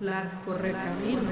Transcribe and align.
Las 0.00 0.36
correcaminos. 0.36 1.24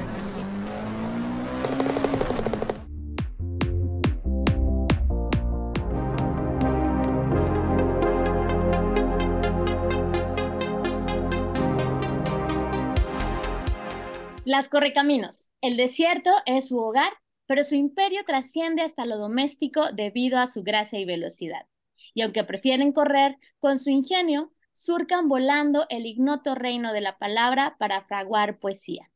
Las 14.45 14.69
correcaminos. 14.69 15.51
El 15.61 15.77
desierto 15.77 16.31
es 16.45 16.67
su 16.67 16.79
hogar, 16.79 17.13
pero 17.47 17.63
su 17.63 17.77
imperio 17.77 18.25
trasciende 18.27 18.83
hasta 18.83 19.07
lo 19.07 19.17
doméstico 19.17 19.93
debido 19.93 20.39
a 20.39 20.49
su 20.49 20.65
gracia 20.65 20.99
y 20.99 21.05
velocidad. 21.05 21.67
Y 22.15 22.23
aunque 22.23 22.43
prefieren 22.43 22.91
correr, 22.91 23.37
con 23.61 23.79
su 23.79 23.91
ingenio 23.91 24.51
surcan 24.77 25.27
volando 25.27 25.87
el 25.89 26.05
ignoto 26.05 26.55
reino 26.55 26.93
de 26.93 27.01
la 27.01 27.17
palabra 27.17 27.77
para 27.79 28.03
fraguar 28.03 28.59
poesía. 28.59 29.11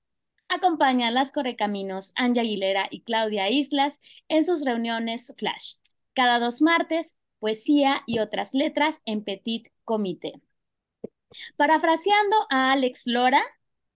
Acompaña 0.49 1.09
a 1.09 1.11
las 1.11 1.33
correcaminos 1.33 2.15
Anja 2.17 2.41
Aguilera 2.41 2.89
y 2.91 3.03
Claudia 3.03 3.51
Islas 3.51 4.01
en 4.29 4.43
sus 4.43 4.65
reuniones 4.65 5.35
Flash. 5.37 5.75
Cada 6.15 6.39
dos 6.39 6.63
martes, 6.63 7.19
poesía 7.41 8.03
y 8.07 8.21
otras 8.21 8.55
letras 8.55 9.03
en 9.05 9.23
Petit 9.23 9.69
Comité. 9.85 10.41
Parafraseando 11.57 12.37
a 12.49 12.73
Alex 12.73 13.03
Lora, 13.07 13.43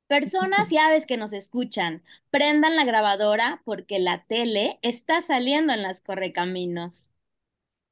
Personas 0.07 0.71
y 0.71 0.77
aves 0.77 1.07
que 1.07 1.17
nos 1.17 1.33
escuchan, 1.33 2.03
prendan 2.29 2.77
la 2.77 2.85
grabadora 2.85 3.63
porque 3.65 3.99
la 3.99 4.23
tele 4.27 4.79
está 4.83 5.23
saliendo 5.23 5.73
en 5.73 5.81
las 5.81 6.03
correcaminos. 6.03 7.14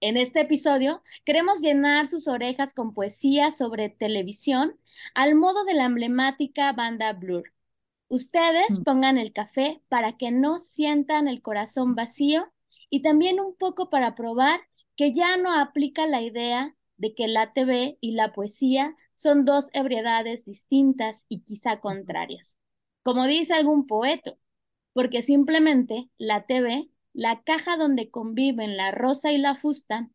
En 0.02 0.16
este 0.16 0.41
episodio 0.41 1.01
queremos 1.24 1.61
llenar 1.61 2.09
sus 2.09 2.27
orejas 2.27 2.74
con 2.74 2.93
poesía 2.93 3.52
sobre 3.52 3.88
televisión 3.88 4.77
al 5.15 5.37
modo 5.37 5.65
de 5.65 5.74
la 5.74 5.84
emblemática 5.84 6.73
banda 6.73 7.12
Blur. 7.12 7.52
Ustedes 8.09 8.80
mm. 8.80 8.83
pongan 8.83 9.16
el 9.16 9.33
café 9.33 9.80
para 9.88 10.16
que 10.16 10.32
no 10.32 10.59
sientan 10.59 11.29
el 11.29 11.40
corazón 11.40 11.95
vacío 11.95 12.52
y 12.90 13.02
también 13.02 13.38
un 13.38 13.54
poco 13.54 13.90
para 13.90 14.16
probar 14.16 14.62
que 14.96 15.15
ya 15.15 15.37
no 15.37 15.54
aplica 15.54 16.05
la 16.09 16.21
idea 16.21 16.74
de 16.96 17.15
que 17.15 17.29
la 17.29 17.52
TV 17.52 17.96
y 18.01 18.16
la 18.16 18.32
poesía 18.32 18.96
son 19.15 19.45
dos 19.45 19.71
ebriedades 19.73 20.45
distintas 20.45 21.27
y 21.29 21.45
quizá 21.45 21.79
contrarias. 21.79 22.57
Como 23.05 23.29
dice 23.29 23.55
algún 23.55 23.87
poeta, 23.87 24.34
porque 24.95 25.23
simplemente 25.23 26.10
la 26.18 26.45
TV, 26.45 26.90
la 27.13 27.43
caja 27.43 27.77
donde 27.77 28.10
conviven 28.10 28.77
la 28.77 28.91
rosa 28.91 29.32
y 29.32 29.38
la 29.38 29.55
fusta, 29.55 30.09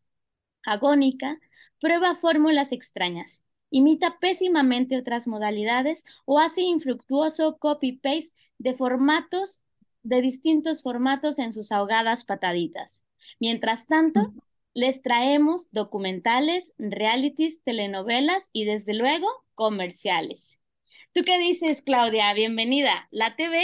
agónica, 0.63 1.39
prueba 1.79 2.15
fórmulas 2.15 2.71
extrañas, 2.71 3.43
imita 3.69 4.19
pésimamente 4.19 4.97
otras 4.97 5.27
modalidades 5.27 6.05
o 6.25 6.39
hace 6.39 6.61
infructuoso 6.61 7.57
copy-paste 7.57 8.35
de 8.57 8.73
formatos, 8.75 9.61
de 10.03 10.21
distintos 10.21 10.83
formatos 10.83 11.39
en 11.39 11.53
sus 11.53 11.71
ahogadas 11.71 12.23
pataditas. 12.23 13.03
Mientras 13.39 13.87
tanto, 13.87 14.33
les 14.73 15.01
traemos 15.01 15.71
documentales, 15.71 16.73
realities, 16.77 17.63
telenovelas 17.63 18.49
y 18.53 18.65
desde 18.65 18.93
luego 18.93 19.27
comerciales. 19.55 20.61
¿Tú 21.13 21.23
qué 21.25 21.39
dices, 21.39 21.81
Claudia? 21.81 22.33
Bienvenida. 22.33 23.07
¿La 23.11 23.35
TV 23.35 23.63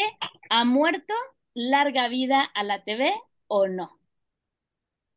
ha 0.50 0.66
muerto? 0.66 1.14
¿Larga 1.56 2.08
vida 2.08 2.44
a 2.44 2.64
la 2.64 2.84
TV 2.84 3.12
o 3.48 3.68
no? 3.68 4.00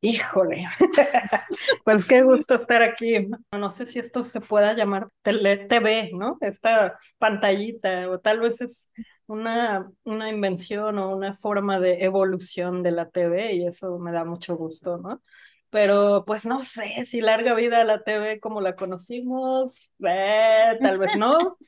Híjole, 0.03 0.69
pues 1.85 2.05
qué 2.07 2.23
gusto 2.23 2.55
estar 2.55 2.83
aquí. 2.83 3.29
No 3.51 3.71
sé 3.73 3.87
si 3.87 3.99
esto 3.99 4.25
se 4.25 4.41
pueda 4.41 4.75
llamar 4.75 5.09
tele 5.23 5.57
TV, 5.67 6.11
¿no? 6.13 6.39
Esta 6.41 6.99
pantallita, 7.19 8.09
o 8.11 8.21
tal 8.21 8.41
vez 8.41 8.61
es 8.61 8.89
una, 9.27 9.91
una 10.05 10.29
invención 10.31 10.99
o 10.99 11.17
una 11.17 11.35
forma 11.35 11.81
de 11.81 12.05
evolución 12.05 12.83
de 12.83 12.91
la 12.93 13.09
TV 13.11 13.55
y 13.55 13.67
eso 13.67 13.99
me 13.99 14.13
da 14.13 14.25
mucho 14.25 14.57
gusto, 14.57 14.99
¿no? 14.99 15.23
pero 15.71 16.25
pues 16.27 16.47
no 16.47 16.65
sé 16.65 17.05
si 17.05 17.21
larga 17.21 17.53
vida 17.55 17.81
a 17.81 17.85
la 17.85 18.03
TV 18.03 18.41
como 18.41 18.61
la 18.61 18.77
conocimos, 18.77 19.77
eh, 20.07 20.79
tal 20.81 20.99
vez 20.99 21.17
no. 21.17 21.59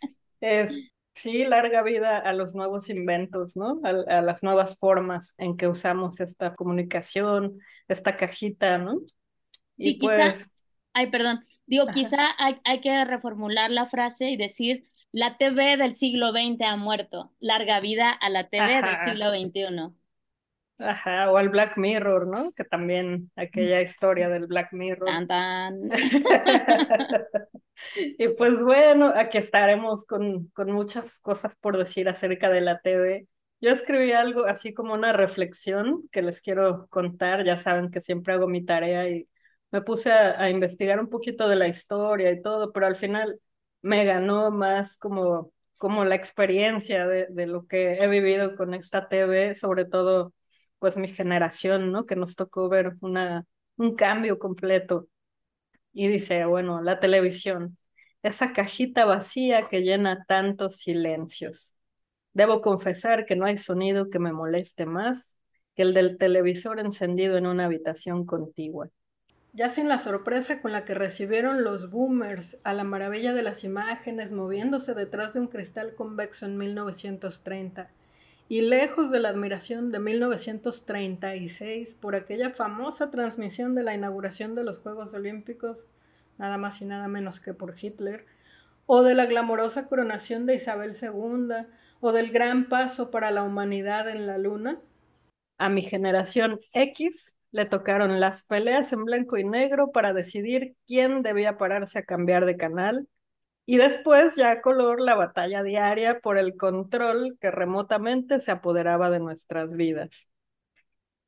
sí, 1.18 1.44
larga 1.44 1.82
vida 1.82 2.18
a 2.18 2.32
los 2.32 2.54
nuevos 2.54 2.88
inventos, 2.88 3.56
¿no? 3.56 3.80
A, 3.84 4.22
las 4.22 4.42
nuevas 4.42 4.78
formas 4.78 5.34
en 5.38 5.56
que 5.56 5.68
usamos 5.68 6.20
esta 6.20 6.54
comunicación, 6.54 7.58
esta 7.88 8.16
cajita, 8.16 8.78
¿no? 8.78 9.00
Y 9.76 9.92
sí, 9.92 9.98
pues... 10.00 10.48
ay, 10.92 11.10
perdón, 11.10 11.44
digo, 11.66 11.86
quizá 11.92 12.26
hay, 12.38 12.60
hay 12.64 12.80
que 12.80 13.04
reformular 13.04 13.70
la 13.70 13.86
frase 13.86 14.30
y 14.30 14.36
decir, 14.36 14.84
la 15.12 15.36
TV 15.36 15.76
del 15.76 15.94
siglo 15.94 16.30
XX 16.30 16.62
ha 16.62 16.76
muerto, 16.76 17.32
larga 17.40 17.80
vida 17.80 18.10
a 18.10 18.28
la 18.28 18.48
TV 18.48 18.82
del 18.82 18.98
siglo 19.04 19.30
XXI. 19.30 19.94
Ajá, 20.78 21.30
o 21.30 21.36
al 21.36 21.48
Black 21.48 21.76
Mirror, 21.76 22.28
¿no? 22.28 22.52
Que 22.52 22.64
también 22.64 23.30
aquella 23.34 23.82
historia 23.82 24.28
del 24.28 24.46
Black 24.46 24.72
Mirror. 24.72 25.08
y 27.94 28.28
pues 28.28 28.62
bueno, 28.62 29.12
aquí 29.14 29.38
estaremos 29.38 30.04
con, 30.06 30.46
con 30.48 30.70
muchas 30.70 31.18
cosas 31.18 31.56
por 31.56 31.76
decir 31.76 32.08
acerca 32.08 32.48
de 32.48 32.60
la 32.60 32.80
TV. 32.80 33.26
Yo 33.60 33.70
escribí 33.70 34.12
algo 34.12 34.46
así 34.46 34.72
como 34.72 34.94
una 34.94 35.12
reflexión 35.12 36.08
que 36.12 36.22
les 36.22 36.40
quiero 36.40 36.86
contar. 36.90 37.44
Ya 37.44 37.56
saben 37.56 37.90
que 37.90 38.00
siempre 38.00 38.34
hago 38.34 38.46
mi 38.46 38.64
tarea 38.64 39.08
y 39.08 39.28
me 39.72 39.82
puse 39.82 40.12
a, 40.12 40.40
a 40.40 40.48
investigar 40.48 41.00
un 41.00 41.08
poquito 41.08 41.48
de 41.48 41.56
la 41.56 41.66
historia 41.66 42.30
y 42.30 42.40
todo, 42.40 42.72
pero 42.72 42.86
al 42.86 42.94
final 42.96 43.40
me 43.82 44.04
ganó 44.04 44.52
más 44.52 44.96
como, 44.96 45.52
como 45.76 46.04
la 46.04 46.14
experiencia 46.14 47.06
de, 47.08 47.26
de 47.30 47.46
lo 47.48 47.66
que 47.66 47.94
he 47.94 48.06
vivido 48.06 48.54
con 48.56 48.74
esta 48.74 49.08
TV, 49.08 49.54
sobre 49.56 49.84
todo 49.84 50.32
pues 50.78 50.96
mi 50.96 51.08
generación, 51.08 51.92
¿no? 51.92 52.06
Que 52.06 52.16
nos 52.16 52.36
tocó 52.36 52.68
ver 52.68 52.96
una, 53.00 53.46
un 53.76 53.94
cambio 53.96 54.38
completo. 54.38 55.08
Y 55.92 56.08
dice, 56.08 56.44
bueno, 56.44 56.82
la 56.82 57.00
televisión, 57.00 57.78
esa 58.22 58.52
cajita 58.52 59.04
vacía 59.04 59.68
que 59.68 59.82
llena 59.82 60.24
tantos 60.26 60.76
silencios. 60.76 61.74
Debo 62.32 62.60
confesar 62.60 63.26
que 63.26 63.36
no 63.36 63.46
hay 63.46 63.58
sonido 63.58 64.10
que 64.10 64.18
me 64.18 64.32
moleste 64.32 64.86
más 64.86 65.36
que 65.74 65.82
el 65.82 65.94
del 65.94 66.18
televisor 66.18 66.80
encendido 66.80 67.36
en 67.36 67.46
una 67.46 67.66
habitación 67.66 68.26
contigua. 68.26 68.90
Ya 69.52 69.70
sin 69.70 69.88
la 69.88 69.98
sorpresa 69.98 70.60
con 70.60 70.72
la 70.72 70.84
que 70.84 70.94
recibieron 70.94 71.64
los 71.64 71.90
boomers 71.90 72.58
a 72.64 72.74
la 72.74 72.84
maravilla 72.84 73.32
de 73.32 73.42
las 73.42 73.64
imágenes 73.64 74.32
moviéndose 74.32 74.94
detrás 74.94 75.34
de 75.34 75.40
un 75.40 75.48
cristal 75.48 75.94
convexo 75.94 76.46
en 76.46 76.58
1930 76.58 77.90
y 78.48 78.62
lejos 78.62 79.10
de 79.10 79.20
la 79.20 79.28
admiración 79.28 79.92
de 79.92 79.98
1936 79.98 81.94
por 81.96 82.16
aquella 82.16 82.50
famosa 82.50 83.10
transmisión 83.10 83.74
de 83.74 83.82
la 83.82 83.94
inauguración 83.94 84.54
de 84.54 84.64
los 84.64 84.78
Juegos 84.78 85.12
Olímpicos, 85.14 85.86
nada 86.38 86.56
más 86.56 86.80
y 86.80 86.86
nada 86.86 87.08
menos 87.08 87.40
que 87.40 87.52
por 87.52 87.74
Hitler, 87.80 88.24
o 88.86 89.02
de 89.02 89.14
la 89.14 89.26
glamorosa 89.26 89.86
coronación 89.86 90.46
de 90.46 90.54
Isabel 90.54 90.96
II, 91.00 91.66
o 92.00 92.12
del 92.12 92.30
gran 92.30 92.68
paso 92.68 93.10
para 93.10 93.30
la 93.30 93.42
humanidad 93.42 94.08
en 94.08 94.26
la 94.26 94.38
Luna, 94.38 94.80
a 95.58 95.68
mi 95.68 95.82
generación 95.82 96.60
X 96.72 97.36
le 97.50 97.66
tocaron 97.66 98.20
las 98.20 98.44
peleas 98.44 98.92
en 98.92 99.04
blanco 99.04 99.36
y 99.36 99.44
negro 99.44 99.90
para 99.90 100.12
decidir 100.12 100.76
quién 100.86 101.22
debía 101.22 101.58
pararse 101.58 101.98
a 101.98 102.04
cambiar 102.04 102.44
de 102.46 102.56
canal, 102.56 103.08
y 103.70 103.76
después 103.76 104.34
ya 104.34 104.62
color 104.62 104.98
la 104.98 105.14
batalla 105.14 105.62
diaria 105.62 106.20
por 106.20 106.38
el 106.38 106.56
control 106.56 107.36
que 107.38 107.50
remotamente 107.50 108.40
se 108.40 108.50
apoderaba 108.50 109.10
de 109.10 109.18
nuestras 109.18 109.76
vidas. 109.76 110.26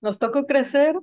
Nos 0.01 0.19
tocó 0.19 0.47
crecer 0.47 0.97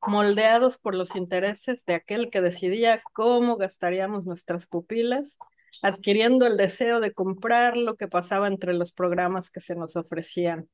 moldeados 0.00 0.78
por 0.78 0.94
los 0.94 1.16
intereses 1.16 1.84
de 1.84 1.96
aquel 1.96 2.30
que 2.30 2.40
decidía 2.40 3.02
cómo 3.12 3.58
gastaríamos 3.58 4.24
nuestras 4.24 4.66
pupilas, 4.66 5.36
adquiriendo 5.82 6.46
el 6.46 6.56
deseo 6.56 7.00
de 7.00 7.12
comprar 7.12 7.76
lo 7.76 7.96
que 7.96 8.08
pasaba 8.08 8.48
entre 8.48 8.72
los 8.72 8.94
programas 8.94 9.50
que 9.50 9.60
se 9.60 9.76
nos 9.76 9.96
ofrecían. 9.96 10.66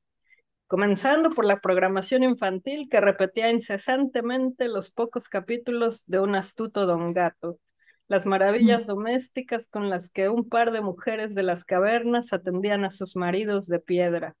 Comenzando 0.67 1.31
por 1.31 1.43
la 1.43 1.59
programación 1.59 2.23
infantil 2.23 2.87
que 2.89 3.01
repetía 3.01 3.51
incesantemente 3.51 4.69
los 4.69 4.89
pocos 4.89 5.27
capítulos 5.27 6.05
de 6.05 6.21
un 6.21 6.33
astuto 6.35 6.85
don 6.85 7.11
gato, 7.11 7.59
las 8.07 8.25
maravillas 8.25 8.85
domésticas 8.85 9.67
con 9.67 9.89
las 9.89 10.11
que 10.11 10.29
un 10.29 10.47
par 10.47 10.71
de 10.71 10.81
mujeres 10.81 11.33
de 11.33 11.43
las 11.43 11.63
cavernas 11.63 12.33
atendían 12.33 12.85
a 12.85 12.91
sus 12.91 13.15
maridos 13.15 13.67
de 13.67 13.79
piedra, 13.79 14.35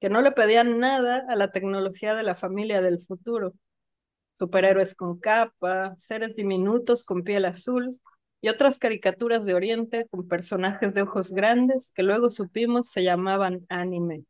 que 0.00 0.08
no 0.08 0.22
le 0.22 0.32
pedían 0.32 0.78
nada 0.78 1.24
a 1.28 1.36
la 1.36 1.52
tecnología 1.52 2.14
de 2.14 2.22
la 2.22 2.34
familia 2.34 2.80
del 2.80 3.04
futuro. 3.04 3.52
Superhéroes 4.38 4.94
con 4.94 5.20
capa, 5.20 5.94
seres 5.98 6.36
diminutos 6.36 7.04
con 7.04 7.22
piel 7.22 7.44
azul 7.44 8.00
y 8.40 8.48
otras 8.48 8.78
caricaturas 8.78 9.44
de 9.44 9.54
Oriente 9.54 10.08
con 10.10 10.26
personajes 10.26 10.94
de 10.94 11.02
ojos 11.02 11.30
grandes 11.30 11.92
que 11.94 12.02
luego 12.02 12.30
supimos 12.30 12.90
se 12.90 13.04
llamaban 13.04 13.64
anime, 13.68 14.24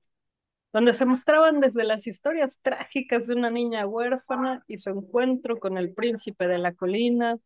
donde 0.73 0.93
se 0.93 1.07
mostraban 1.07 1.61
desde 1.61 1.85
las 1.85 2.07
historias 2.07 2.59
trágicas 2.63 3.27
de 3.27 3.35
una 3.35 3.51
niña 3.51 3.87
huérfana 3.87 4.65
y 4.67 4.79
su 4.79 4.91
encuentro 4.91 5.59
con 5.59 5.79
el 5.79 5.95
príncipe 5.95 6.49
de 6.49 6.59
la 6.59 6.75
colina, 6.75 7.39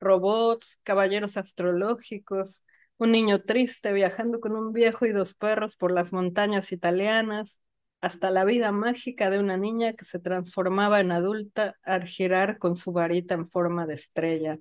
robots, 0.00 0.78
caballeros 0.82 1.36
astrológicos, 1.36 2.64
un 2.98 3.12
niño 3.12 3.42
triste 3.42 3.92
viajando 3.92 4.40
con 4.40 4.56
un 4.56 4.72
viejo 4.72 5.06
y 5.06 5.12
dos 5.12 5.34
perros 5.34 5.76
por 5.76 5.90
las 5.92 6.12
montañas 6.12 6.72
italianas, 6.72 7.60
hasta 8.00 8.30
la 8.30 8.44
vida 8.44 8.70
mágica 8.70 9.30
de 9.30 9.38
una 9.38 9.56
niña 9.56 9.94
que 9.94 10.04
se 10.04 10.18
transformaba 10.18 11.00
en 11.00 11.10
adulta 11.10 11.76
al 11.82 12.06
girar 12.06 12.58
con 12.58 12.76
su 12.76 12.92
varita 12.92 13.34
en 13.34 13.48
forma 13.48 13.86
de 13.86 13.94
estrella. 13.94 14.58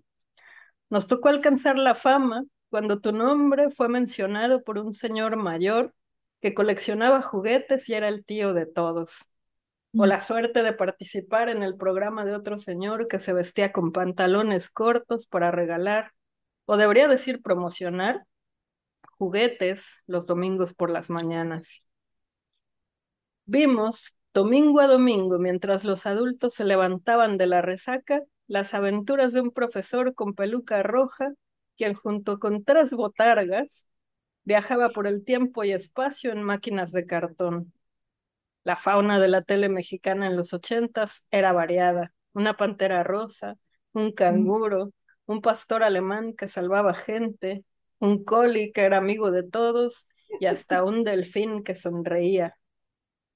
Nos 0.89 1.07
tocó 1.07 1.29
alcanzar 1.29 1.77
la 1.77 1.95
fama 1.95 2.45
cuando 2.69 2.99
tu 3.01 3.11
nombre 3.11 3.69
fue 3.71 3.89
mencionado 3.89 4.63
por 4.63 4.77
un 4.77 4.93
señor 4.93 5.35
mayor 5.35 5.93
que 6.41 6.53
coleccionaba 6.53 7.21
juguetes 7.21 7.89
y 7.89 7.93
era 7.93 8.07
el 8.09 8.25
tío 8.25 8.53
de 8.53 8.65
todos. 8.65 9.17
O 9.95 10.05
la 10.05 10.21
suerte 10.21 10.63
de 10.63 10.73
participar 10.73 11.49
en 11.49 11.61
el 11.63 11.77
programa 11.77 12.25
de 12.25 12.35
otro 12.35 12.57
señor 12.57 13.07
que 13.07 13.19
se 13.19 13.33
vestía 13.33 13.71
con 13.71 13.91
pantalones 13.91 14.69
cortos 14.69 15.27
para 15.27 15.51
regalar, 15.51 16.13
o 16.65 16.77
debería 16.77 17.07
decir 17.07 17.41
promocionar, 17.41 18.25
juguetes 19.17 19.99
los 20.07 20.25
domingos 20.25 20.73
por 20.73 20.89
las 20.89 21.09
mañanas. 21.09 21.85
Vimos 23.45 24.15
domingo 24.33 24.79
a 24.79 24.87
domingo, 24.87 25.37
mientras 25.39 25.83
los 25.83 26.05
adultos 26.05 26.53
se 26.55 26.63
levantaban 26.65 27.37
de 27.37 27.47
la 27.47 27.61
resaca, 27.61 28.21
las 28.47 28.73
aventuras 28.73 29.33
de 29.33 29.41
un 29.41 29.51
profesor 29.51 30.13
con 30.15 30.33
peluca 30.33 30.83
roja 30.83 31.33
quien 31.77 31.93
junto 31.93 32.39
con 32.39 32.63
tres 32.63 32.93
botargas 32.93 33.87
viajaba 34.43 34.89
por 34.89 35.07
el 35.07 35.23
tiempo 35.25 35.63
y 35.63 35.71
espacio 35.73 36.31
en 36.31 36.43
máquinas 36.43 36.91
de 36.91 37.05
cartón. 37.05 37.73
La 38.63 38.75
fauna 38.77 39.19
de 39.19 39.27
la 39.27 39.41
tele 39.41 39.69
mexicana 39.69 40.27
en 40.27 40.37
los 40.37 40.53
ochentas 40.53 41.25
era 41.31 41.51
variada. 41.53 42.13
Una 42.33 42.55
pantera 42.57 43.03
rosa, 43.03 43.55
un 43.93 44.11
canguro, 44.13 44.91
un 45.25 45.41
pastor 45.41 45.83
alemán 45.83 46.33
que 46.33 46.47
salvaba 46.47 46.93
gente, 46.93 47.63
un 47.99 48.23
coli 48.23 48.71
que 48.71 48.81
era 48.81 48.97
amigo 48.97 49.31
de 49.31 49.43
todos 49.43 50.07
y 50.39 50.45
hasta 50.47 50.83
un 50.83 51.03
delfín 51.03 51.63
que 51.63 51.75
sonreía. 51.75 52.55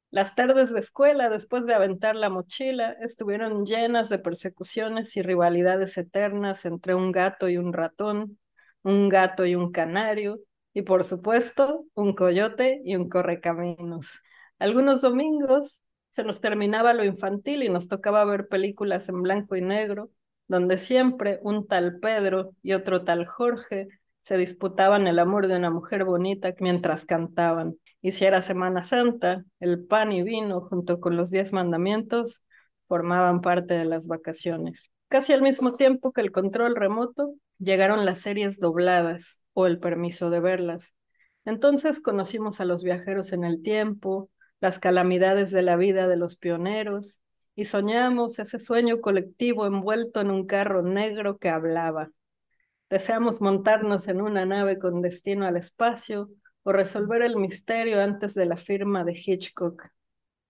Las 0.10 0.36
tardes 0.36 0.72
de 0.74 0.80
escuela, 0.80 1.30
después 1.30 1.66
de 1.66 1.74
aventar 1.74 2.16
la 2.16 2.30
mochila, 2.30 2.94
estuvieron 3.02 3.66
llenas 3.66 4.08
de 4.10 4.20
persecuciones 4.20 5.16
y 5.18 5.22
rivalidades 5.22 5.98
eternas 5.98 6.66
entre 6.66 6.96
un 6.96 7.12
gato 7.12 7.50
y 7.50 7.58
un 7.58 7.74
ratón, 7.74 8.40
un 8.84 9.10
gato 9.10 9.46
y 9.46 9.56
un 9.56 9.72
canario, 9.72 10.40
y 10.74 10.84
por 10.84 11.04
supuesto, 11.04 11.86
un 11.94 12.14
coyote 12.16 12.82
y 12.86 12.96
un 12.96 13.10
correcaminos. 13.10 14.22
Algunos 14.60 15.02
domingos 15.02 15.82
se 16.16 16.24
nos 16.24 16.42
terminaba 16.42 16.94
lo 16.94 17.04
infantil 17.04 17.64
y 17.64 17.70
nos 17.70 17.88
tocaba 17.88 18.26
ver 18.26 18.48
películas 18.48 19.08
en 19.10 19.22
blanco 19.22 19.56
y 19.56 19.62
negro, 19.62 20.10
donde 20.48 20.78
siempre 20.80 21.40
un 21.44 21.68
tal 21.68 22.00
Pedro 22.00 22.52
y 22.64 22.74
otro 22.74 23.04
tal 23.04 23.26
Jorge 23.28 23.88
se 24.22 24.38
disputaban 24.38 25.08
el 25.08 25.20
amor 25.20 25.48
de 25.48 25.56
una 25.56 25.70
mujer 25.70 26.04
bonita 26.04 26.54
mientras 26.60 27.06
cantaban. 27.06 27.76
Y 28.02 28.14
si 28.14 28.26
era 28.26 28.42
Semana 28.42 28.84
Santa, 28.84 29.44
el 29.60 29.86
pan 29.86 30.12
y 30.12 30.24
vino 30.24 30.62
junto 30.62 31.00
con 31.00 31.16
los 31.18 31.30
diez 31.30 31.54
mandamientos 31.54 32.42
formaban 32.88 33.42
parte 33.42 33.74
de 33.76 33.86
las 33.86 34.08
vacaciones. 34.08 34.92
Casi 35.08 35.34
al 35.34 35.42
mismo 35.42 35.76
tiempo 35.76 36.12
que 36.12 36.22
el 36.22 36.32
control 36.32 36.76
remoto, 36.76 37.36
llegaron 37.60 38.06
las 38.06 38.20
series 38.20 38.60
dobladas 38.60 39.40
o 39.54 39.68
el 39.68 39.80
permiso 39.80 40.30
de 40.30 40.40
verlas. 40.40 40.94
Entonces 41.46 42.02
conocimos 42.02 42.60
a 42.60 42.66
los 42.66 42.84
viajeros 42.84 43.32
en 43.32 43.44
el 43.44 43.62
tiempo, 43.62 44.30
las 44.60 44.80
calamidades 44.80 45.52
de 45.52 45.62
la 45.62 45.76
vida 45.76 46.08
de 46.08 46.18
los 46.18 46.38
pioneros, 46.38 47.22
y 47.56 47.66
soñamos 47.66 48.38
ese 48.40 48.60
sueño 48.60 49.02
colectivo 49.02 49.66
envuelto 49.66 50.22
en 50.22 50.30
un 50.30 50.46
carro 50.46 50.84
negro 50.84 51.38
que 51.38 51.50
hablaba. 51.50 52.10
Deseamos 52.90 53.42
montarnos 53.42 54.08
en 54.08 54.22
una 54.22 54.46
nave 54.46 54.78
con 54.78 55.02
destino 55.02 55.46
al 55.46 55.58
espacio 55.58 56.30
o 56.64 56.72
resolver 56.72 57.22
el 57.22 57.36
misterio 57.36 58.02
antes 58.02 58.34
de 58.34 58.46
la 58.46 58.58
firma 58.58 59.04
de 59.04 59.14
Hitchcock. 59.14 59.88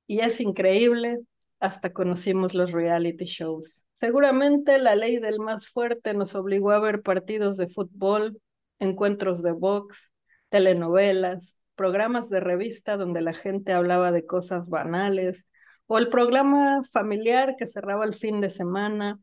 Y 0.05 0.19
es 0.19 0.41
increíble, 0.41 1.19
hasta 1.59 1.93
conocimos 1.93 2.53
los 2.53 2.71
reality 2.71 3.25
shows. 3.25 3.85
Seguramente 3.93 4.77
la 4.77 4.95
ley 4.95 5.17
del 5.17 5.39
más 5.39 5.67
fuerte 5.67 6.13
nos 6.13 6.35
obligó 6.35 6.71
a 6.71 6.79
ver 6.79 7.01
partidos 7.01 7.57
de 7.57 7.67
fútbol, 7.67 8.39
encuentros 8.79 9.41
de 9.41 9.51
box, 9.51 10.11
telenovelas, 10.49 11.56
programas 11.77 12.29
de 12.29 12.41
revista 12.41 12.97
donde 12.97 13.21
la 13.21 13.33
gente 13.33 13.71
hablaba 13.71 14.11
de 14.11 14.25
cosas 14.25 14.67
banales, 14.67 15.47
o 15.85 15.97
el 15.97 16.09
programa 16.09 16.83
familiar 16.91 17.55
que 17.57 17.67
cerraba 17.67 18.03
el 18.03 18.15
fin 18.15 18.41
de 18.41 18.49
semana 18.49 19.19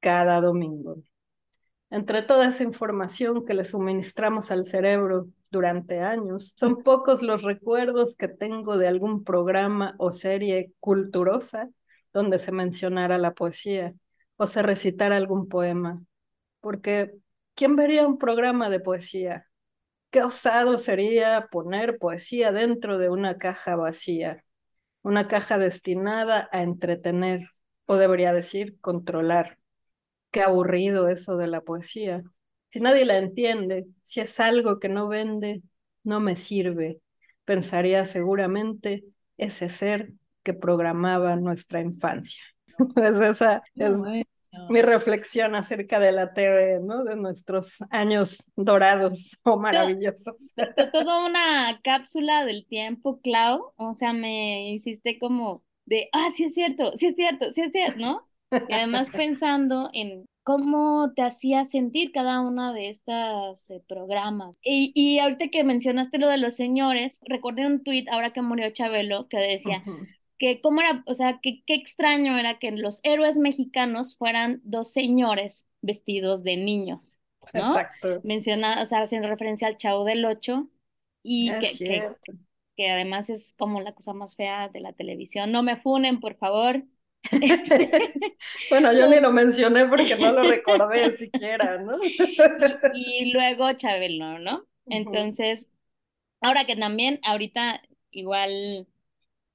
cada 0.00 0.40
domingo. 0.40 0.96
Entre 1.90 2.22
toda 2.22 2.48
esa 2.48 2.62
información 2.62 3.44
que 3.44 3.52
le 3.52 3.64
suministramos 3.64 4.50
al 4.50 4.64
cerebro 4.64 5.28
durante 5.50 6.00
años, 6.00 6.54
son 6.56 6.82
pocos 6.82 7.20
los 7.20 7.42
recuerdos 7.42 8.16
que 8.16 8.28
tengo 8.28 8.78
de 8.78 8.88
algún 8.88 9.24
programa 9.24 9.94
o 9.98 10.12
serie 10.12 10.72
culturosa 10.78 11.68
donde 12.12 12.38
se 12.38 12.52
mencionara 12.52 13.18
la 13.18 13.34
poesía 13.34 13.92
o 14.36 14.46
se 14.46 14.62
recitara 14.62 15.16
algún 15.16 15.48
poema. 15.48 16.00
Porque, 16.60 17.12
¿quién 17.54 17.76
vería 17.76 18.06
un 18.06 18.18
programa 18.18 18.70
de 18.70 18.80
poesía? 18.80 19.49
Qué 20.10 20.22
osado 20.22 20.78
sería 20.78 21.48
poner 21.52 21.98
poesía 21.98 22.50
dentro 22.52 22.98
de 22.98 23.10
una 23.10 23.38
caja 23.38 23.76
vacía, 23.76 24.44
una 25.02 25.28
caja 25.28 25.58
destinada 25.58 26.48
a 26.52 26.62
entretener, 26.62 27.50
o 27.86 27.96
debería 27.96 28.32
decir, 28.32 28.78
controlar. 28.80 29.58
Qué 30.32 30.42
aburrido 30.42 31.08
eso 31.08 31.36
de 31.36 31.46
la 31.46 31.60
poesía. 31.60 32.22
Si 32.72 32.80
nadie 32.80 33.04
la 33.04 33.18
entiende, 33.18 33.86
si 34.02 34.20
es 34.20 34.40
algo 34.40 34.80
que 34.80 34.88
no 34.88 35.08
vende, 35.08 35.62
no 36.04 36.20
me 36.20 36.36
sirve, 36.36 37.00
pensaría 37.44 38.04
seguramente 38.04 39.04
ese 39.36 39.68
ser 39.68 40.12
que 40.42 40.54
programaba 40.54 41.36
nuestra 41.36 41.80
infancia. 41.80 42.42
es 42.96 43.20
esa 43.20 43.62
es 43.76 43.98
mi 44.68 44.82
reflexión 44.82 45.54
acerca 45.54 45.98
de 45.98 46.12
la 46.12 46.32
TV, 46.32 46.80
¿no? 46.80 47.04
De 47.04 47.16
nuestros 47.16 47.78
años 47.90 48.44
dorados 48.56 49.36
o 49.42 49.58
maravillosos. 49.58 50.54
Toda 50.92 51.26
una 51.26 51.80
cápsula 51.82 52.44
del 52.44 52.66
tiempo, 52.66 53.20
Clau. 53.20 53.72
O 53.76 53.94
sea, 53.94 54.12
me 54.12 54.72
hiciste 54.72 55.18
como 55.18 55.62
de, 55.86 56.08
ah, 56.12 56.30
sí 56.30 56.44
es 56.44 56.54
cierto, 56.54 56.92
sí 56.96 57.06
es 57.06 57.16
cierto, 57.16 57.52
sí 57.52 57.62
es 57.62 57.72
cierto, 57.72 58.00
¿no? 58.00 58.26
Y 58.68 58.72
además 58.72 59.10
pensando 59.10 59.90
en 59.92 60.26
cómo 60.42 61.12
te 61.14 61.22
hacía 61.22 61.64
sentir 61.64 62.12
cada 62.12 62.40
una 62.40 62.72
de 62.72 62.88
estas 62.88 63.70
eh, 63.70 63.82
programas. 63.86 64.56
Y, 64.62 64.92
y, 64.94 65.18
ahorita 65.18 65.48
que 65.48 65.64
mencionaste 65.64 66.18
lo 66.18 66.28
de 66.28 66.38
los 66.38 66.56
señores, 66.56 67.20
recordé 67.24 67.66
un 67.66 67.82
tuit 67.84 68.08
ahora 68.08 68.32
que 68.32 68.42
murió 68.42 68.70
Chabelo 68.70 69.28
que 69.28 69.38
decía 69.38 69.84
que 70.40 70.62
cómo 70.62 70.80
era, 70.80 71.04
o 71.06 71.12
sea, 71.12 71.38
que 71.42 71.62
qué 71.66 71.74
extraño 71.74 72.38
era 72.38 72.58
que 72.58 72.72
los 72.72 73.00
héroes 73.02 73.38
mexicanos 73.38 74.16
fueran 74.16 74.62
dos 74.64 74.90
señores 74.90 75.68
vestidos 75.82 76.42
de 76.42 76.56
niños, 76.56 77.18
¿no? 77.52 77.76
Exacto. 77.76 78.20
Menciona, 78.24 78.80
o 78.80 78.86
sea, 78.86 79.02
haciendo 79.02 79.28
referencia 79.28 79.68
al 79.68 79.76
Chavo 79.76 80.04
del 80.04 80.24
Ocho 80.24 80.70
y 81.22 81.50
que, 81.58 81.76
que, 81.78 82.08
que 82.74 82.90
además 82.90 83.28
es 83.28 83.54
como 83.58 83.82
la 83.82 83.92
cosa 83.92 84.14
más 84.14 84.34
fea 84.34 84.70
de 84.70 84.80
la 84.80 84.94
televisión. 84.94 85.52
No 85.52 85.62
me 85.62 85.76
funen, 85.76 86.20
por 86.20 86.36
favor. 86.36 86.84
bueno, 88.70 88.94
yo 88.94 89.08
ni 89.08 89.20
lo 89.20 89.32
mencioné 89.32 89.84
porque 89.84 90.16
no 90.16 90.32
lo 90.32 90.42
recordé 90.44 91.16
siquiera, 91.18 91.76
¿no? 91.76 91.98
y, 92.94 93.30
luego 93.34 93.70
Chabelo, 93.74 94.38
¿no? 94.38 94.64
Entonces, 94.86 95.68
ahora 96.40 96.64
que 96.64 96.76
también, 96.76 97.20
ahorita 97.24 97.82
igual, 98.10 98.86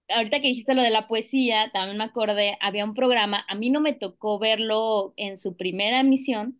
ahorita 0.09 0.39
que 0.41 0.47
dijiste 0.47 0.73
lo 0.73 0.81
de 0.81 0.89
la 0.89 1.07
poesía, 1.07 1.71
también 1.73 1.97
me 1.97 2.03
acordé, 2.03 2.57
había 2.61 2.85
un 2.85 2.93
programa, 2.93 3.45
a 3.47 3.55
mí 3.55 3.69
no 3.69 3.81
me 3.81 3.93
tocó 3.93 4.39
verlo 4.39 5.13
en 5.17 5.37
su 5.37 5.55
primera 5.55 5.99
emisión, 5.99 6.59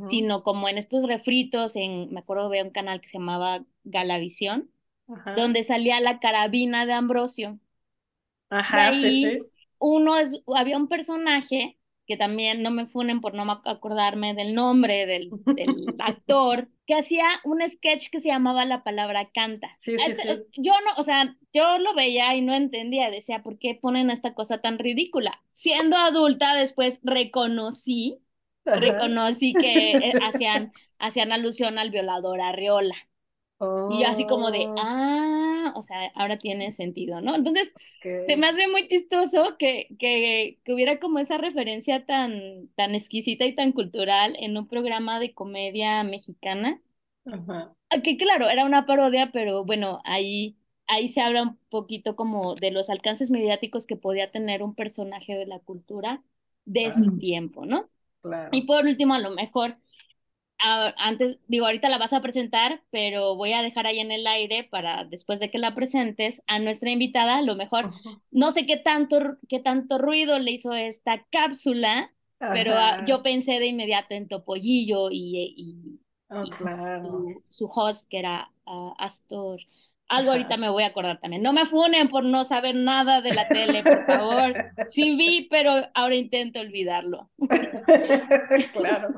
sino 0.00 0.42
como 0.42 0.68
en 0.68 0.76
estos 0.76 1.06
refritos, 1.06 1.76
en, 1.76 2.12
me 2.12 2.20
acuerdo 2.20 2.48
de 2.48 2.62
un 2.62 2.70
canal 2.70 3.00
que 3.00 3.08
se 3.08 3.18
llamaba 3.18 3.64
Galavisión, 3.84 4.70
donde 5.36 5.62
salía 5.62 6.00
la 6.00 6.18
carabina 6.18 6.84
de 6.84 6.94
Ambrosio. 6.94 7.60
Ajá, 8.50 8.92
sí, 8.92 9.22
sí. 9.22 9.38
uno 9.78 10.16
es, 10.16 10.42
había 10.54 10.76
un 10.76 10.88
personaje 10.88 11.77
que 12.08 12.16
también 12.16 12.62
no 12.62 12.70
me 12.70 12.86
funen 12.86 13.20
por 13.20 13.34
no 13.34 13.44
acordarme 13.66 14.32
del 14.32 14.54
nombre 14.54 15.04
del, 15.04 15.30
actor, 15.98 16.68
que 16.86 16.94
hacía 16.94 17.26
un 17.44 17.60
sketch 17.68 18.08
que 18.10 18.18
se 18.18 18.30
llamaba 18.30 18.64
La 18.64 18.82
palabra 18.82 19.30
canta. 19.32 19.76
Sí, 19.78 19.94
sí, 19.98 20.12
sí. 20.22 20.28
Yo 20.56 20.72
no, 20.72 20.92
o 20.96 21.02
sea, 21.02 21.36
yo 21.52 21.78
lo 21.78 21.94
veía 21.94 22.34
y 22.34 22.40
no 22.40 22.54
entendía, 22.54 23.10
decía, 23.10 23.42
¿por 23.42 23.58
qué 23.58 23.78
ponen 23.80 24.10
esta 24.10 24.34
cosa 24.34 24.62
tan 24.62 24.78
ridícula? 24.78 25.42
Siendo 25.50 25.98
adulta, 25.98 26.56
después 26.56 27.00
reconocí, 27.02 28.18
reconocí 28.64 29.52
que 29.52 29.92
eh, 29.92 30.12
hacían, 30.22 30.72
hacían 30.98 31.30
alusión 31.30 31.78
al 31.78 31.90
violador 31.90 32.40
Arriola. 32.40 32.96
Y 33.90 34.04
así 34.04 34.24
como 34.24 34.52
de, 34.52 34.66
oh. 34.68 34.74
ah, 34.78 35.72
o 35.74 35.82
sea, 35.82 36.12
ahora 36.14 36.38
tiene 36.38 36.72
sentido, 36.72 37.20
¿no? 37.20 37.34
Entonces, 37.34 37.74
se 38.02 38.36
me 38.36 38.46
hace 38.46 38.68
muy 38.68 38.86
chistoso 38.86 39.56
que, 39.58 39.88
que, 39.98 40.58
que, 40.62 40.72
hubiera 40.72 41.00
como 41.00 41.18
esa 41.18 41.38
referencia 41.38 42.06
tan, 42.06 42.68
tan 42.76 42.94
exquisita 42.94 43.44
y 43.46 43.56
tan 43.56 43.72
cultural 43.72 44.36
en 44.38 44.56
un 44.56 44.68
programa 44.68 45.18
de 45.18 45.34
comedia 45.34 46.04
mexicana. 46.04 46.80
Que 48.04 48.16
claro, 48.16 48.48
era 48.48 48.64
una 48.64 48.86
parodia, 48.86 49.30
pero 49.32 49.64
bueno, 49.64 50.00
ahí, 50.04 50.56
ahí 50.86 51.08
se 51.08 51.20
habla 51.20 51.42
un 51.42 51.58
poquito 51.68 52.14
como 52.14 52.54
de 52.54 52.70
los 52.70 52.90
alcances 52.90 53.30
mediáticos 53.30 53.86
que 53.86 53.96
podía 53.96 54.30
tener 54.30 54.62
un 54.62 54.74
personaje 54.74 55.34
de 55.34 55.46
la 55.46 55.58
cultura 55.58 56.22
de 56.64 56.92
su 56.92 57.18
tiempo, 57.18 57.66
¿no? 57.66 57.88
Claro. 58.22 58.50
Y 58.52 58.66
por 58.66 58.84
último, 58.84 59.14
a 59.14 59.20
lo 59.20 59.30
mejor, 59.30 59.78
antes, 60.58 61.38
digo, 61.46 61.66
ahorita 61.66 61.88
la 61.88 61.98
vas 61.98 62.12
a 62.12 62.20
presentar, 62.20 62.82
pero 62.90 63.36
voy 63.36 63.52
a 63.52 63.62
dejar 63.62 63.86
ahí 63.86 64.00
en 64.00 64.10
el 64.10 64.26
aire 64.26 64.64
para 64.64 65.04
después 65.04 65.40
de 65.40 65.50
que 65.50 65.58
la 65.58 65.74
presentes 65.74 66.42
a 66.46 66.58
nuestra 66.58 66.90
invitada, 66.90 67.38
a 67.38 67.42
lo 67.42 67.56
mejor, 67.56 67.92
no 68.30 68.50
sé 68.50 68.66
qué 68.66 68.76
tanto, 68.76 69.38
qué 69.48 69.60
tanto 69.60 69.98
ruido 69.98 70.38
le 70.38 70.50
hizo 70.50 70.72
esta 70.72 71.24
cápsula, 71.30 72.12
pero 72.38 72.72
ah, 72.74 73.04
yo 73.06 73.22
pensé 73.22 73.58
de 73.58 73.66
inmediato 73.66 74.14
en 74.14 74.28
Topollillo 74.28 75.10
y, 75.10 75.54
y, 75.56 76.00
oh, 76.30 76.44
su, 77.48 77.66
host, 77.66 78.08
que 78.08 78.18
era 78.18 78.50
ah, 78.66 78.94
Astor 78.98 79.60
algo 80.08 80.30
ahorita 80.30 80.56
me 80.56 80.70
voy 80.70 80.82
a 80.82 80.88
acordar 80.88 81.20
también. 81.20 81.42
No 81.42 81.52
me 81.52 81.66
funen 81.66 82.08
por 82.08 82.24
no 82.24 82.44
saber 82.44 82.74
nada 82.74 83.20
de 83.20 83.34
la 83.34 83.46
tele, 83.48 83.82
por 83.82 84.04
favor. 84.06 84.54
Sí 84.86 85.16
vi, 85.16 85.48
pero 85.50 85.70
ahora 85.94 86.14
intento 86.14 86.60
olvidarlo. 86.60 87.30
claro. 88.72 89.08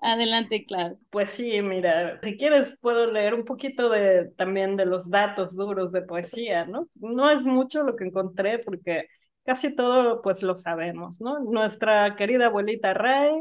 Adelante, 0.00 0.64
claro. 0.64 0.96
Pues 1.10 1.30
sí, 1.30 1.60
mira, 1.62 2.20
si 2.22 2.36
quieres 2.36 2.76
puedo 2.80 3.10
leer 3.10 3.34
un 3.34 3.44
poquito 3.44 3.88
de 3.88 4.30
también 4.36 4.76
de 4.76 4.86
los 4.86 5.10
datos 5.10 5.56
duros 5.56 5.90
de 5.92 6.02
poesía, 6.02 6.64
¿no? 6.66 6.88
No 6.94 7.30
es 7.30 7.44
mucho 7.44 7.82
lo 7.82 7.96
que 7.96 8.04
encontré 8.04 8.60
porque 8.60 9.06
casi 9.44 9.74
todo 9.74 10.22
pues 10.22 10.42
lo 10.42 10.56
sabemos, 10.56 11.20
¿no? 11.20 11.40
Nuestra 11.40 12.14
querida 12.14 12.46
abuelita 12.46 12.94
Ray 12.94 13.32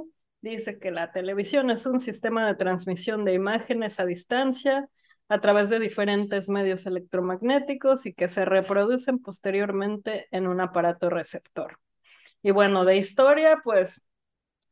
dice 0.41 0.79
que 0.79 0.89
la 0.89 1.11
televisión 1.11 1.69
es 1.69 1.85
un 1.85 1.99
sistema 1.99 2.47
de 2.47 2.55
transmisión 2.55 3.25
de 3.25 3.33
imágenes 3.33 3.99
a 3.99 4.05
distancia 4.05 4.89
a 5.29 5.39
través 5.39 5.69
de 5.69 5.79
diferentes 5.79 6.49
medios 6.49 6.85
electromagnéticos 6.85 8.05
y 8.05 8.13
que 8.13 8.27
se 8.27 8.45
reproducen 8.45 9.19
posteriormente 9.19 10.27
en 10.31 10.47
un 10.47 10.59
aparato 10.59 11.09
receptor. 11.09 11.79
Y 12.41 12.51
bueno, 12.51 12.83
de 12.83 12.97
historia, 12.97 13.61
pues 13.63 14.01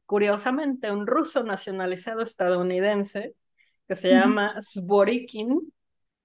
curiosamente, 0.06 0.92
un 0.92 1.06
ruso 1.06 1.44
nacionalizado 1.44 2.22
estadounidense 2.22 3.36
que 3.88 3.96
se 3.96 4.10
llama 4.10 4.56
Zborikin 4.62 5.72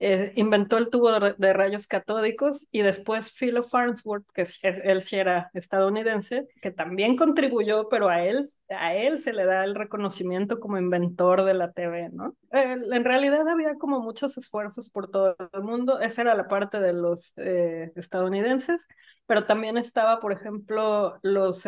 eh, 0.05 0.33
inventó 0.35 0.79
el 0.79 0.91
tubo 0.91 1.13
de, 1.13 1.53
rayos 1.53 1.87
catódicos 1.87 2.67
y 2.73 2.83
después 2.83 3.33
Philo 3.33 3.63
Farnsworth, 3.63 4.27
que 4.35 4.49
él 4.63 5.01
sí 5.01 5.15
era 5.15 5.49
estadounidense, 5.55 6.49
que 6.61 6.73
también 6.73 7.17
contribuyó, 7.17 7.89
pero 7.89 8.09
a 8.09 8.21
él, 8.25 8.45
a 8.69 8.97
él 8.97 9.21
se 9.21 9.33
le 9.33 9.45
da 9.45 9.63
el 9.63 9.77
reconocimiento 9.77 10.59
como 10.59 10.77
inventor 10.77 11.45
de 11.45 11.55
la 11.55 11.71
TV, 11.71 12.09
¿no? 12.13 12.35
en 12.51 13.05
realidad 13.05 13.49
había 13.49 13.77
como 13.77 14.01
muchos 14.01 14.37
esfuerzos 14.37 14.91
por 14.91 15.09
todo 15.09 15.37
el 15.53 15.63
mundo, 15.63 16.01
esa 16.01 16.23
era 16.23 16.35
la 16.35 16.49
parte 16.49 16.81
de 16.81 16.93
los 16.93 17.33
eh, 17.37 17.93
estadounidenses, 17.95 18.89
pero 19.27 19.45
también 19.45 19.79
estaba, 19.79 20.19
por 20.19 20.33
ejemplo, 20.33 21.19
los 21.23 21.65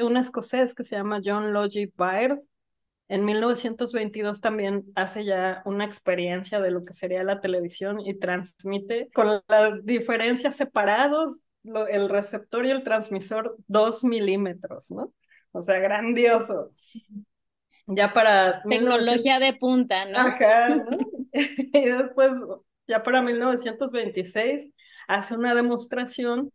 un 0.00 0.16
escocés 0.16 0.74
que 0.74 0.84
se 0.84 0.96
llama 0.96 1.20
John 1.22 1.52
Logie 1.52 1.92
Baird, 1.96 2.38
en 3.08 3.24
1922 3.24 4.40
también 4.40 4.84
hace 4.94 5.24
ya 5.24 5.62
una 5.64 5.84
experiencia 5.84 6.60
de 6.60 6.70
lo 6.70 6.82
que 6.84 6.94
sería 6.94 7.24
la 7.24 7.40
televisión 7.40 8.00
y 8.00 8.18
transmite 8.18 9.10
con 9.12 9.42
las 9.48 9.84
diferencias 9.84 10.56
separados 10.56 11.40
el 11.64 12.08
receptor 12.08 12.66
y 12.66 12.70
el 12.70 12.82
transmisor 12.82 13.56
dos 13.68 14.02
milímetros, 14.04 14.90
¿no? 14.90 15.12
O 15.52 15.62
sea, 15.62 15.78
grandioso. 15.78 16.72
Ya 17.86 18.12
para... 18.12 18.62
Tecnología 18.62 19.38
de 19.38 19.54
punta, 19.54 20.06
¿no? 20.06 20.18
Ajá, 20.18 20.68
¿no? 20.70 20.98
y 21.32 21.84
después, 21.84 22.32
ya 22.86 23.02
para 23.02 23.22
1926, 23.22 24.70
hace 25.08 25.34
una 25.34 25.54
demostración 25.54 26.50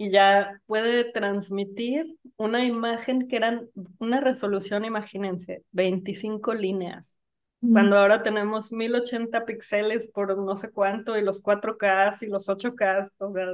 y 0.00 0.10
ya 0.10 0.62
puede 0.64 1.04
transmitir 1.04 2.16
una 2.38 2.64
imagen 2.64 3.28
que 3.28 3.36
eran 3.36 3.68
una 3.98 4.18
resolución, 4.22 4.86
imagínense, 4.86 5.62
25 5.72 6.54
líneas. 6.54 7.18
Cuando 7.60 7.98
ahora 7.98 8.22
tenemos 8.22 8.72
1080 8.72 9.44
píxeles 9.44 10.08
por 10.08 10.38
no 10.38 10.56
sé 10.56 10.70
cuánto 10.70 11.18
y 11.18 11.22
los 11.22 11.42
4K 11.42 12.22
y 12.22 12.28
los 12.28 12.48
8K, 12.48 13.10
o 13.18 13.30
sea, 13.30 13.44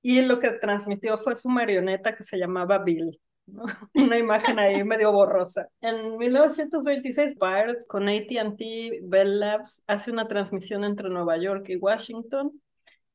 y 0.00 0.22
lo 0.22 0.38
que 0.38 0.52
transmitió 0.52 1.18
fue 1.18 1.34
su 1.34 1.48
marioneta 1.48 2.14
que 2.14 2.22
se 2.22 2.38
llamaba 2.38 2.78
Bill. 2.78 3.18
¿no? 3.46 3.64
Una 3.94 4.16
imagen 4.16 4.60
ahí 4.60 4.84
medio 4.84 5.10
borrosa. 5.10 5.66
En 5.80 6.16
1926, 6.18 7.36
Baird 7.36 7.84
con 7.88 8.08
ATT 8.08 8.60
Bell 9.02 9.40
Labs 9.40 9.82
hace 9.88 10.12
una 10.12 10.28
transmisión 10.28 10.84
entre 10.84 11.10
Nueva 11.10 11.36
York 11.36 11.68
y 11.70 11.74
Washington 11.74 12.60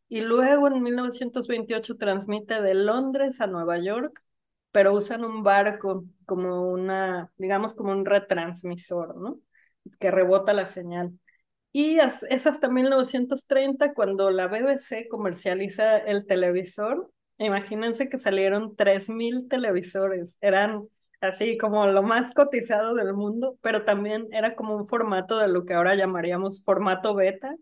y 0.09 0.21
luego 0.21 0.67
en 0.67 0.81
1928 0.83 1.97
transmite 1.97 2.61
de 2.61 2.73
Londres 2.75 3.41
a 3.41 3.47
Nueva 3.47 3.79
York, 3.79 4.21
pero 4.71 4.93
usan 4.93 5.23
un 5.25 5.43
barco 5.43 6.05
como 6.25 6.69
una, 6.69 7.31
digamos, 7.37 7.73
como 7.73 7.91
un 7.91 8.05
retransmisor, 8.05 9.15
¿no? 9.17 9.39
Que 9.99 10.11
rebota 10.11 10.53
la 10.53 10.65
señal. 10.65 11.11
Y 11.71 11.99
es 11.99 12.47
hasta 12.47 12.69
1930 12.69 13.93
cuando 13.93 14.31
la 14.31 14.47
BBC 14.47 15.07
comercializa 15.09 15.97
el 15.97 16.25
televisor. 16.25 17.11
Imagínense 17.37 18.07
que 18.07 18.17
salieron 18.17 18.75
3.000 18.77 19.47
televisores. 19.49 20.37
Eran 20.39 20.87
así 21.19 21.57
como 21.57 21.85
lo 21.87 22.01
más 22.01 22.33
cotizado 22.33 22.93
del 22.95 23.13
mundo, 23.13 23.57
pero 23.61 23.83
también 23.83 24.27
era 24.31 24.55
como 24.55 24.75
un 24.75 24.87
formato 24.87 25.37
de 25.37 25.49
lo 25.49 25.65
que 25.65 25.73
ahora 25.73 25.95
llamaríamos 25.95 26.63
formato 26.63 27.13
beta, 27.13 27.55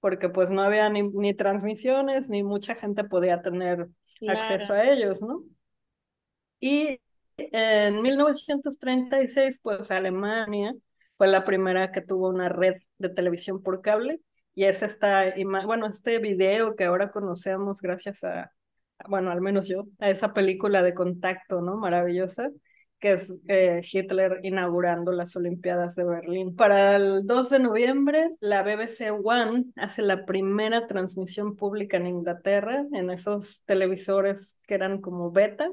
porque 0.00 0.28
pues 0.28 0.50
no 0.50 0.62
había 0.62 0.88
ni, 0.88 1.02
ni 1.02 1.34
transmisiones, 1.34 2.28
ni 2.28 2.42
mucha 2.42 2.74
gente 2.74 3.04
podía 3.04 3.42
tener 3.42 3.88
acceso 4.26 4.74
a 4.74 4.84
ellos, 4.84 5.20
¿no? 5.20 5.42
Y 6.60 7.00
en 7.36 8.02
1936, 8.02 9.60
pues 9.62 9.90
Alemania 9.90 10.74
fue 11.16 11.28
la 11.28 11.44
primera 11.44 11.92
que 11.92 12.00
tuvo 12.00 12.28
una 12.28 12.48
red 12.48 12.76
de 12.98 13.08
televisión 13.08 13.62
por 13.62 13.80
cable, 13.80 14.20
y 14.54 14.64
es 14.64 14.82
esta, 14.82 15.32
bueno, 15.66 15.86
este 15.86 16.18
video 16.18 16.74
que 16.74 16.84
ahora 16.84 17.10
conocemos 17.12 17.80
gracias 17.80 18.24
a, 18.24 18.52
bueno, 19.08 19.30
al 19.30 19.40
menos 19.40 19.68
yo, 19.68 19.84
a 20.00 20.10
esa 20.10 20.32
película 20.32 20.82
de 20.82 20.94
contacto, 20.94 21.60
¿no? 21.60 21.76
Maravillosa 21.76 22.50
que 23.00 23.12
es 23.12 23.32
eh, 23.46 23.80
Hitler 23.90 24.40
inaugurando 24.42 25.12
las 25.12 25.36
Olimpiadas 25.36 25.94
de 25.94 26.04
Berlín. 26.04 26.56
Para 26.56 26.96
el 26.96 27.26
2 27.26 27.50
de 27.50 27.58
noviembre, 27.60 28.30
la 28.40 28.62
BBC 28.62 29.10
One 29.22 29.66
hace 29.76 30.02
la 30.02 30.24
primera 30.24 30.86
transmisión 30.86 31.56
pública 31.56 31.96
en 31.96 32.06
Inglaterra, 32.06 32.84
en 32.92 33.10
esos 33.10 33.62
televisores 33.66 34.56
que 34.66 34.74
eran 34.74 35.00
como 35.00 35.30
beta. 35.30 35.70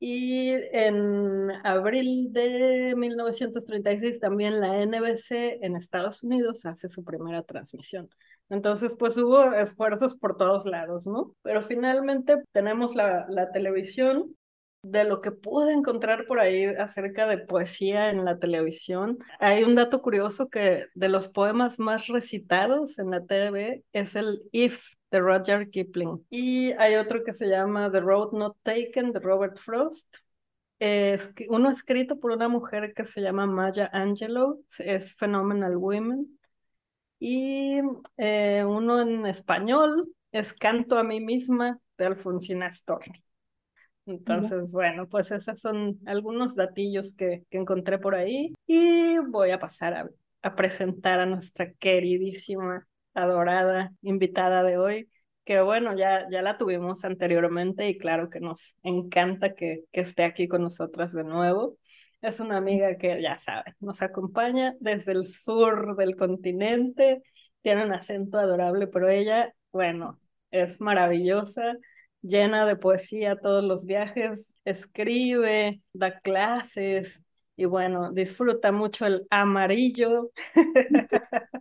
Y 0.00 0.50
en 0.50 1.50
abril 1.64 2.32
de 2.32 2.94
1936 2.96 4.20
también 4.20 4.60
la 4.60 4.80
NBC 4.80 5.58
en 5.60 5.74
Estados 5.74 6.22
Unidos 6.22 6.64
hace 6.66 6.88
su 6.88 7.02
primera 7.02 7.42
transmisión. 7.42 8.08
Entonces, 8.48 8.94
pues 8.96 9.16
hubo 9.18 9.52
esfuerzos 9.54 10.16
por 10.16 10.36
todos 10.36 10.66
lados, 10.66 11.06
¿no? 11.06 11.34
Pero 11.42 11.62
finalmente 11.62 12.36
tenemos 12.52 12.94
la, 12.94 13.26
la 13.28 13.50
televisión 13.50 14.36
de 14.82 15.04
lo 15.04 15.20
que 15.20 15.32
pude 15.32 15.72
encontrar 15.72 16.26
por 16.26 16.40
ahí 16.40 16.64
acerca 16.64 17.26
de 17.26 17.38
poesía 17.38 18.10
en 18.10 18.24
la 18.24 18.38
televisión, 18.38 19.18
hay 19.40 19.64
un 19.64 19.74
dato 19.74 20.00
curioso 20.02 20.48
que 20.48 20.86
de 20.94 21.08
los 21.08 21.28
poemas 21.28 21.78
más 21.78 22.06
recitados 22.06 22.98
en 22.98 23.10
la 23.10 23.24
TV 23.24 23.84
es 23.92 24.16
el 24.16 24.42
If 24.52 24.80
de 25.10 25.20
Roger 25.20 25.70
Kipling. 25.70 26.24
Y 26.30 26.72
hay 26.72 26.96
otro 26.96 27.24
que 27.24 27.32
se 27.32 27.48
llama 27.48 27.90
The 27.90 28.00
Road 28.00 28.32
Not 28.32 28.56
Taken 28.62 29.12
de 29.12 29.20
Robert 29.20 29.58
Frost. 29.58 30.16
Es 30.78 31.32
uno 31.48 31.70
escrito 31.70 32.20
por 32.20 32.30
una 32.32 32.48
mujer 32.48 32.94
que 32.94 33.04
se 33.04 33.20
llama 33.20 33.46
Maya 33.46 33.90
Angelou, 33.92 34.64
es 34.78 35.14
Phenomenal 35.16 35.76
Women. 35.76 36.38
Y 37.18 37.80
eh, 38.16 38.64
uno 38.64 39.02
en 39.02 39.26
español 39.26 40.14
es 40.30 40.52
Canto 40.52 40.98
a 40.98 41.02
mí 41.02 41.20
misma 41.20 41.80
de 41.96 42.06
Alfonsina 42.06 42.70
Storni. 42.72 43.24
Entonces, 44.08 44.72
bueno, 44.72 45.06
pues 45.06 45.30
esos 45.30 45.60
son 45.60 45.98
algunos 46.06 46.56
datillos 46.56 47.12
que, 47.12 47.44
que 47.50 47.58
encontré 47.58 47.98
por 47.98 48.14
ahí 48.14 48.54
y 48.66 49.18
voy 49.18 49.50
a 49.50 49.58
pasar 49.58 49.92
a, 49.94 50.08
a, 50.40 50.54
presentar 50.54 51.20
a 51.20 51.26
nuestra 51.26 51.72
queridísima, 51.74 52.86
adorada 53.12 53.92
invitada 54.00 54.62
de 54.62 54.78
hoy, 54.78 55.10
que 55.44 55.60
bueno, 55.60 55.94
ya, 55.94 56.26
ya 56.30 56.40
la 56.40 56.56
tuvimos 56.56 57.04
anteriormente 57.04 57.86
y 57.86 57.98
claro 57.98 58.30
que 58.30 58.40
nos 58.40 58.74
encanta 58.82 59.54
que, 59.54 59.84
que 59.92 60.00
esté 60.00 60.24
aquí 60.24 60.48
con 60.48 60.62
nosotras 60.62 61.12
de 61.12 61.24
nuevo. 61.24 61.76
Es 62.22 62.40
una 62.40 62.56
amiga 62.56 62.96
que 62.96 63.20
ya 63.20 63.36
saben, 63.36 63.74
nos 63.78 64.00
acompaña 64.00 64.74
desde 64.80 65.12
el 65.12 65.26
sur 65.26 65.96
del 65.96 66.16
continente, 66.16 67.22
tiene 67.60 67.84
un 67.84 67.92
acento 67.92 68.38
adorable, 68.38 68.86
pero 68.86 69.10
ella, 69.10 69.52
bueno, 69.70 70.18
es 70.50 70.80
maravillosa 70.80 71.76
llena 72.22 72.66
de 72.66 72.76
poesía 72.76 73.36
todos 73.36 73.64
los 73.64 73.86
viajes, 73.86 74.54
escribe, 74.64 75.80
da 75.92 76.20
clases 76.20 77.22
y 77.56 77.64
bueno, 77.64 78.12
disfruta 78.12 78.72
mucho 78.72 79.06
el 79.06 79.26
amarillo. 79.30 80.30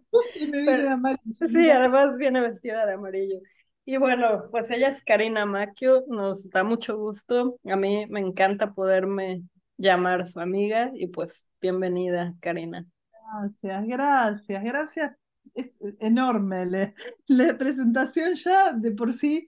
Sí, 1.52 1.70
además 1.70 2.18
viene 2.18 2.42
vestida 2.42 2.86
de 2.86 2.94
amarillo. 2.94 3.40
Y 3.86 3.98
bueno, 3.98 4.50
pues 4.52 4.70
ella 4.72 4.90
es 4.90 5.04
Karina 5.04 5.46
Macchio, 5.46 6.04
nos 6.08 6.50
da 6.50 6.64
mucho 6.64 6.98
gusto. 6.98 7.58
A 7.66 7.76
mí 7.76 8.06
me 8.08 8.20
encanta 8.20 8.74
poderme 8.74 9.44
llamar 9.78 10.26
su 10.28 10.40
amiga 10.40 10.92
y 10.94 11.08
pues 11.08 11.44
bienvenida, 11.62 12.34
Karina. 12.42 12.86
Gracias, 13.12 13.86
gracias, 13.88 14.64
gracias. 14.64 15.16
Es 15.54 15.78
enorme 16.00 16.66
la, 16.66 16.94
la 17.28 17.58
presentación 17.58 18.36
ya 18.36 18.74
de 18.74 18.92
por 18.92 19.14
sí 19.14 19.48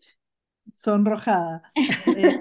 sonrojada. 0.74 1.64
Eh, 2.14 2.34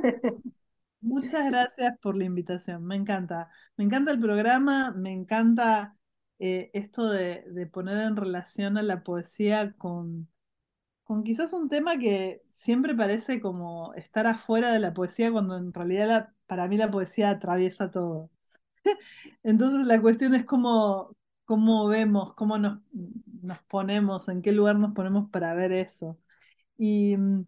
muchas 1.00 1.46
gracias 1.50 1.98
por 2.00 2.16
la 2.16 2.24
invitación, 2.24 2.84
me 2.86 2.96
encanta. 2.96 3.50
Me 3.76 3.84
encanta 3.84 4.12
el 4.12 4.20
programa, 4.20 4.92
me 4.92 5.12
encanta 5.12 5.96
eh, 6.38 6.70
esto 6.74 7.08
de, 7.10 7.44
de 7.48 7.66
poner 7.66 7.98
en 7.98 8.16
relación 8.16 8.78
a 8.78 8.82
la 8.82 9.02
poesía 9.02 9.74
con, 9.78 10.28
con 11.04 11.24
quizás 11.24 11.52
un 11.52 11.68
tema 11.68 11.98
que 11.98 12.42
siempre 12.48 12.94
parece 12.94 13.40
como 13.40 13.94
estar 13.94 14.26
afuera 14.26 14.72
de 14.72 14.80
la 14.80 14.94
poesía 14.94 15.32
cuando 15.32 15.56
en 15.56 15.72
realidad 15.72 16.08
la- 16.08 16.34
para 16.46 16.68
mí 16.68 16.76
la 16.78 16.90
poesía 16.90 17.30
atraviesa 17.30 17.90
todo. 17.90 18.30
Entonces 19.42 19.86
la 19.86 20.00
cuestión 20.00 20.34
es 20.34 20.44
cómo, 20.44 21.16
cómo 21.44 21.88
vemos, 21.88 22.34
cómo 22.34 22.58
nos, 22.58 22.80
nos 23.42 23.58
ponemos, 23.64 24.28
en 24.28 24.42
qué 24.42 24.52
lugar 24.52 24.76
nos 24.76 24.92
ponemos 24.94 25.30
para 25.30 25.54
ver 25.54 25.72
eso. 25.72 26.18
Y 26.78 27.16
mm, 27.16 27.46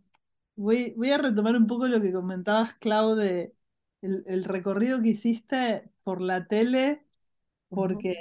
voy, 0.61 0.93
voy 0.97 1.11
a 1.13 1.19
retomar 1.19 1.57
un 1.57 1.67
poco 1.67 1.87
lo 1.89 2.01
que 2.01 2.13
comentabas, 2.13 2.75
Clau, 2.75 3.15
de 3.17 3.55
el, 4.03 4.25
el 4.27 4.45
recorrido 4.45 5.03
que 5.03 5.09
hiciste 5.11 5.91
por 6.05 6.21
la 6.21 6.47
tele, 6.47 7.05
porque 7.73 8.15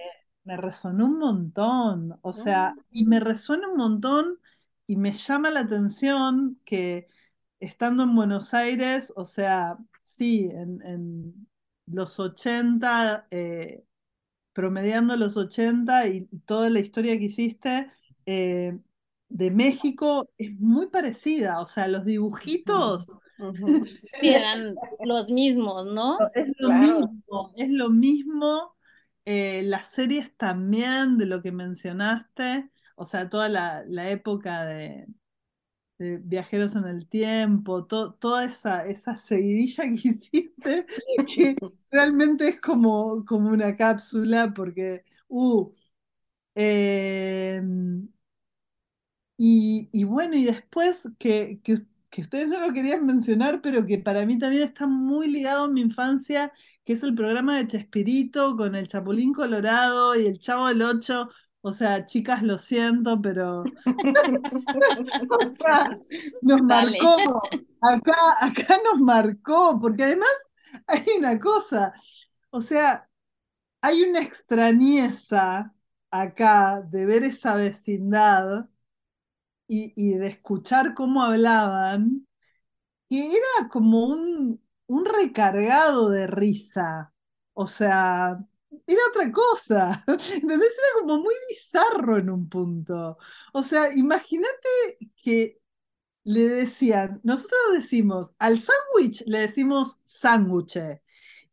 me 0.44 0.58
resonó 0.58 1.06
un 1.08 1.20
montón, 1.20 2.20
o 2.22 2.34
sea, 2.34 2.80
y 2.92 3.06
me 3.06 3.20
resuena 3.20 3.70
un 3.70 3.78
montón 3.78 4.40
y 4.88 4.96
me 4.98 5.14
llama 5.14 5.52
la 5.52 5.62
atención 5.62 6.60
que 6.66 7.08
estando 7.60 8.04
en 8.04 8.16
Buenos 8.16 8.54
Aires, 8.54 9.14
o 9.16 9.26
sea, 9.26 9.78
sí, 10.04 10.50
en, 10.54 10.82
en 10.84 11.48
los 11.88 12.20
80, 12.20 13.28
eh, 13.32 13.84
promediando 14.54 15.16
los 15.18 15.38
80 15.38 16.08
y 16.08 16.28
toda 16.46 16.70
la 16.70 16.80
historia 16.80 17.18
que 17.18 17.26
hiciste 17.26 17.92
eh, 18.26 18.80
de 19.30 19.52
México 19.52 20.30
es 20.38 20.52
muy 20.60 20.88
parecida, 20.88 21.60
o 21.62 21.66
sea, 21.66 21.88
los 21.88 22.06
dibujitos. 22.06 23.18
Sí, 24.22 24.34
eran 24.34 24.82
los 25.00 25.30
mismos, 25.30 25.86
¿no? 25.86 26.32
es 26.34 26.48
lo 26.60 26.72
Claro. 26.72 26.74
mismo, 26.74 27.54
es 27.58 27.70
lo 27.70 27.90
mismo. 27.90 28.76
eh, 29.26 29.62
las 29.64 29.90
series 29.90 30.36
también 30.38 31.18
de 31.18 31.26
lo 31.28 31.42
que 31.44 31.52
mencionaste, 31.52 32.70
o 32.96 33.06
sea, 33.06 33.30
toda 33.30 33.48
la, 33.50 33.84
la 33.88 34.10
época 34.10 34.66
de, 34.66 35.06
de 36.00 36.18
Viajeros 36.20 36.76
en 36.76 36.86
el 36.88 37.08
Tiempo, 37.10 37.86
to- 37.88 38.14
toda 38.16 38.46
esa, 38.46 38.86
esa 38.88 39.18
seguidilla 39.20 39.84
que 40.04 40.10
hiciste, 40.10 40.88
que 41.28 41.58
realmente 41.92 42.50
es 42.50 42.62
como, 42.62 43.26
como 43.26 43.50
una 43.52 43.76
cápsula, 43.78 44.54
porque, 44.56 45.04
uh, 45.30 45.74
eh, 46.56 47.62
y, 49.40 49.90
y 49.94 50.04
bueno, 50.04 50.36
y 50.38 50.44
después 50.46 51.04
que, 51.20 51.62
que, 51.64 51.78
que 52.10 52.22
ustedes 52.22 52.50
no 52.50 52.60
lo 52.60 52.74
querían 52.74 53.06
mencionar, 53.06 53.62
pero 53.62 53.86
que 53.86 53.98
para 54.00 54.26
mí 54.26 54.38
también 54.38 54.64
está 54.64 54.86
muy 54.88 55.30
ligado 55.30 55.66
a 55.66 55.70
mi 55.70 55.82
infancia, 55.82 56.52
que 56.84 56.94
es 56.94 57.04
el 57.04 57.16
programa 57.16 57.58
de 57.58 57.68
Chespirito 57.68 58.58
con 58.58 58.76
el 58.76 58.88
Chapulín 58.90 59.34
Colorado 59.34 60.16
y 60.16 60.28
el 60.28 60.40
Chavo 60.40 60.68
del 60.68 60.82
Ocho. 60.84 61.30
O 61.62 61.74
sea, 61.74 62.06
chicas, 62.06 62.44
lo 62.44 62.58
siento, 62.58 63.22
pero 63.22 63.64
o 65.30 65.44
sea, 65.46 65.90
nos 66.42 66.68
Dale. 66.68 66.98
marcó. 66.98 67.42
Acá, 67.82 68.16
acá 68.42 68.78
nos 68.84 69.00
marcó, 69.02 69.80
porque 69.80 70.04
además 70.04 70.30
hay 70.88 71.06
una 71.18 71.40
cosa, 71.40 71.94
o 72.52 72.62
sea, 72.62 73.10
hay 73.82 74.04
una 74.04 74.22
extrañeza 74.22 75.74
acá 76.12 76.82
de 76.90 77.06
ver 77.06 77.24
esa 77.24 77.56
vecindad 77.56 78.68
y, 79.70 80.16
de 80.18 80.28
escuchar 80.28 80.94
cómo 80.96 81.24
hablaban, 81.24 82.28
que 83.10 83.28
era 83.28 83.70
como 83.72 84.08
un, 84.08 84.62
un 84.88 85.06
recargado 85.06 86.10
de 86.10 86.28
risa. 86.28 87.14
O 87.54 87.68
sea, 87.68 88.40
era 88.88 89.02
otra 89.10 89.32
cosa. 89.32 90.04
¿Entendés? 90.08 90.72
Era 90.74 91.02
como 91.02 91.20
muy 91.20 91.36
bizarro 91.50 92.18
en 92.18 92.30
un 92.30 92.50
punto. 92.50 93.18
O 93.54 93.64
sea, 93.64 93.94
imagínate 93.96 94.70
que 95.24 95.62
le 96.24 96.42
decían, 96.50 97.22
nosotros 97.24 97.60
decimos, 97.74 98.34
al 98.40 98.60
sándwich 98.60 99.24
le 99.28 99.40
decimos 99.42 100.00
sándwich. 100.06 100.80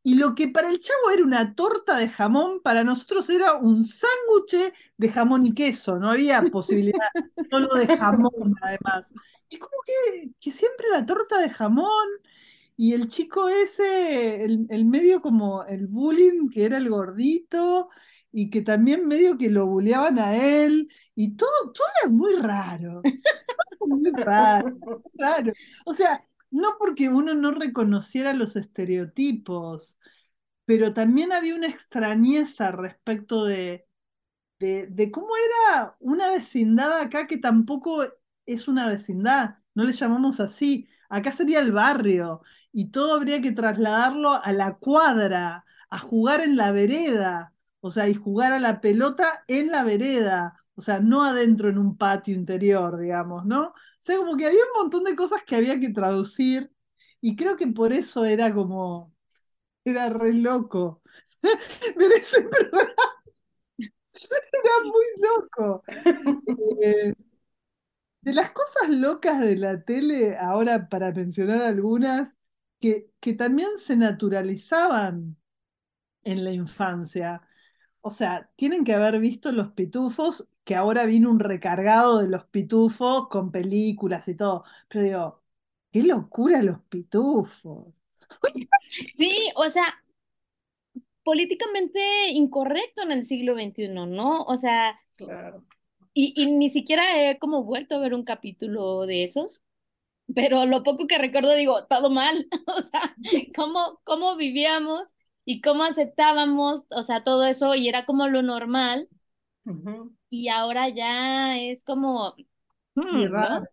Y 0.06 0.14
lo 0.14 0.34
que 0.36 0.46
para 0.48 0.70
el 0.70 0.78
chavo 0.78 1.10
era 1.12 1.24
una 1.24 1.54
torta 1.56 1.96
de 1.98 2.08
jamón, 2.08 2.60
para 2.62 2.84
nosotros 2.84 3.28
era 3.28 3.54
un 3.56 3.84
sándwich 3.84 4.72
de 4.96 5.08
jamón 5.08 5.44
y 5.46 5.52
queso. 5.54 5.98
No 5.98 6.10
había 6.12 6.42
posibilidad 6.52 7.08
solo 7.50 7.74
de 7.74 7.88
jamón, 7.88 8.54
además. 8.62 9.12
Y 9.48 9.58
como 9.58 9.74
que, 9.84 10.30
que 10.40 10.50
siempre 10.52 10.86
la 10.92 11.04
torta 11.06 11.38
de 11.40 11.50
jamón 11.50 12.06
y 12.76 12.92
el 12.94 13.08
chico 13.08 13.48
ese, 13.48 14.44
el, 14.44 14.66
el 14.70 14.84
medio 14.84 15.20
como 15.22 15.64
el 15.64 15.86
bullying, 15.86 16.48
que 16.50 16.64
era 16.66 16.76
el 16.78 16.90
gordito, 16.90 17.88
y 18.32 18.50
que 18.50 18.62
también 18.62 19.06
medio 19.08 19.38
que 19.38 19.48
lo 19.50 19.66
bulleaban 19.66 20.18
a 20.18 20.36
él, 20.36 20.90
y 21.14 21.36
todo, 21.36 21.50
todo 21.74 21.86
era 22.02 22.10
muy 22.12 22.34
raro, 22.36 23.06
muy 23.84 24.10
raro, 24.12 24.76
muy 24.84 25.02
raro. 25.18 25.52
O 25.86 25.94
sea, 25.94 26.25
no 26.50 26.76
porque 26.78 27.08
uno 27.08 27.34
no 27.34 27.52
reconociera 27.52 28.32
los 28.32 28.56
estereotipos, 28.56 29.98
pero 30.64 30.94
también 30.94 31.32
había 31.32 31.54
una 31.54 31.68
extrañeza 31.68 32.72
respecto 32.72 33.44
de, 33.44 33.86
de, 34.58 35.10
cómo 35.10 35.28
era 35.36 35.96
una 36.00 36.30
vecindad 36.30 37.00
acá 37.00 37.26
que 37.26 37.38
tampoco 37.38 38.04
es 38.46 38.68
una 38.68 38.88
vecindad, 38.88 39.58
no 39.74 39.84
le 39.84 39.92
llamamos 39.92 40.40
así, 40.40 40.88
acá 41.08 41.32
sería 41.32 41.60
el 41.60 41.72
barrio 41.72 42.42
y 42.72 42.90
todo 42.90 43.14
habría 43.14 43.40
que 43.40 43.52
trasladarlo 43.52 44.32
a 44.32 44.52
la 44.52 44.76
cuadra, 44.78 45.64
a 45.90 45.98
jugar 45.98 46.40
en 46.40 46.56
la 46.56 46.72
vereda, 46.72 47.52
o 47.80 47.90
sea, 47.90 48.08
y 48.08 48.14
jugar 48.14 48.52
a 48.52 48.60
la 48.60 48.80
pelota 48.80 49.44
en 49.48 49.70
la 49.70 49.84
vereda, 49.84 50.64
o 50.76 50.82
sea, 50.82 51.00
no 51.00 51.24
adentro 51.24 51.68
en 51.68 51.78
un 51.78 51.96
patio 51.96 52.34
interior, 52.34 52.98
digamos, 52.98 53.46
¿no? 53.46 53.68
O 53.68 53.74
sea, 54.00 54.16
como 54.18 54.36
que 54.36 54.46
había 54.46 54.60
un 54.74 54.82
montón 54.82 55.04
de 55.04 55.16
cosas 55.16 55.42
que 55.44 55.56
había 55.56 55.80
que 55.80 55.90
traducir 55.90 56.70
y 57.20 57.36
creo 57.36 57.56
que 57.56 57.66
por 57.68 57.92
eso 57.92 58.24
era 58.24 58.54
como, 58.54 59.14
era 59.84 60.10
re 60.10 60.34
loco. 60.34 61.02
Ver 61.96 62.12
ese 62.12 62.42
programa 62.42 62.92
era 64.14 64.72
muy 64.84 65.04
loco. 65.18 65.82
Eh, 66.82 67.14
de 68.20 68.32
las 68.32 68.50
cosas 68.50 68.88
locas 68.90 69.40
de 69.40 69.56
la 69.56 69.82
tele, 69.82 70.36
ahora 70.38 70.88
para 70.88 71.12
mencionar 71.12 71.62
algunas, 71.62 72.36
que, 72.78 73.10
que 73.20 73.34
también 73.34 73.70
se 73.78 73.96
naturalizaban 73.96 75.36
en 76.24 76.44
la 76.44 76.52
infancia. 76.52 77.42
O 78.02 78.10
sea, 78.10 78.50
tienen 78.56 78.84
que 78.84 78.94
haber 78.94 79.20
visto 79.20 79.52
Los 79.52 79.72
Pitufos, 79.72 80.46
que 80.66 80.76
ahora 80.76 81.06
vino 81.06 81.30
un 81.32 81.40
recargado 81.40 82.20
de 82.20 82.28
Los 82.28 82.46
Pitufos 82.46 83.28
con 83.30 83.52
películas 83.52 84.28
y 84.28 84.36
todo. 84.36 84.64
Pero 84.88 85.04
digo, 85.04 85.44
qué 85.92 86.04
locura 86.04 86.62
Los 86.62 86.82
Pitufos. 86.84 87.88
Sí, 89.16 89.50
o 89.56 89.68
sea, 89.68 89.84
políticamente 91.24 92.00
incorrecto 92.30 93.02
en 93.02 93.12
el 93.12 93.24
siglo 93.24 93.54
XXI, 93.54 94.06
¿no? 94.06 94.42
O 94.44 94.56
sea, 94.56 94.98
Claro. 95.16 95.64
y, 96.14 96.32
y 96.36 96.50
ni 96.52 96.70
siquiera 96.70 97.30
he 97.30 97.38
como 97.38 97.64
vuelto 97.64 97.96
a 97.96 97.98
ver 97.98 98.14
un 98.14 98.24
capítulo 98.24 99.06
de 99.06 99.24
esos, 99.24 99.62
pero 100.34 100.66
lo 100.66 100.82
poco 100.84 101.06
que 101.08 101.18
recuerdo 101.18 101.54
digo, 101.54 101.86
todo 101.86 102.10
mal, 102.10 102.48
o 102.68 102.82
sea, 102.82 103.16
cómo, 103.56 104.00
cómo 104.04 104.36
vivíamos 104.36 105.16
y 105.44 105.60
cómo 105.62 105.84
aceptábamos, 105.84 106.86
o 106.90 107.02
sea, 107.02 107.24
todo 107.24 107.44
eso 107.46 107.74
y 107.74 107.88
era 107.88 108.06
como 108.06 108.28
lo 108.28 108.42
normal 108.42 109.08
Y 110.30 110.48
ahora 110.48 110.88
ya 110.88 111.58
es 111.58 111.82
como, 111.84 112.34
Y 113.10 113.26
¿no? 113.28 113.28
raro. 113.28 113.66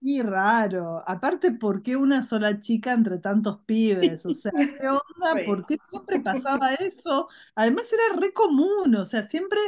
Y 0.00 0.22
raro. 0.22 1.02
Aparte, 1.08 1.52
¿por 1.52 1.82
qué 1.82 1.96
una 1.96 2.22
sola 2.24 2.60
chica 2.60 2.92
entre 2.92 3.18
tantos 3.18 3.60
pibes? 3.66 4.26
O 4.26 4.34
sea, 4.34 4.52
¿qué 4.78 4.88
onda? 4.88 5.42
Sí. 5.44 5.44
¿Por 5.44 5.66
qué 5.66 5.78
siempre 5.88 6.20
pasaba 6.20 6.74
eso? 6.74 7.28
Además 7.54 7.92
era 7.92 8.16
re 8.20 8.32
común, 8.32 8.94
o 8.96 9.04
sea, 9.04 9.24
siempre, 9.24 9.60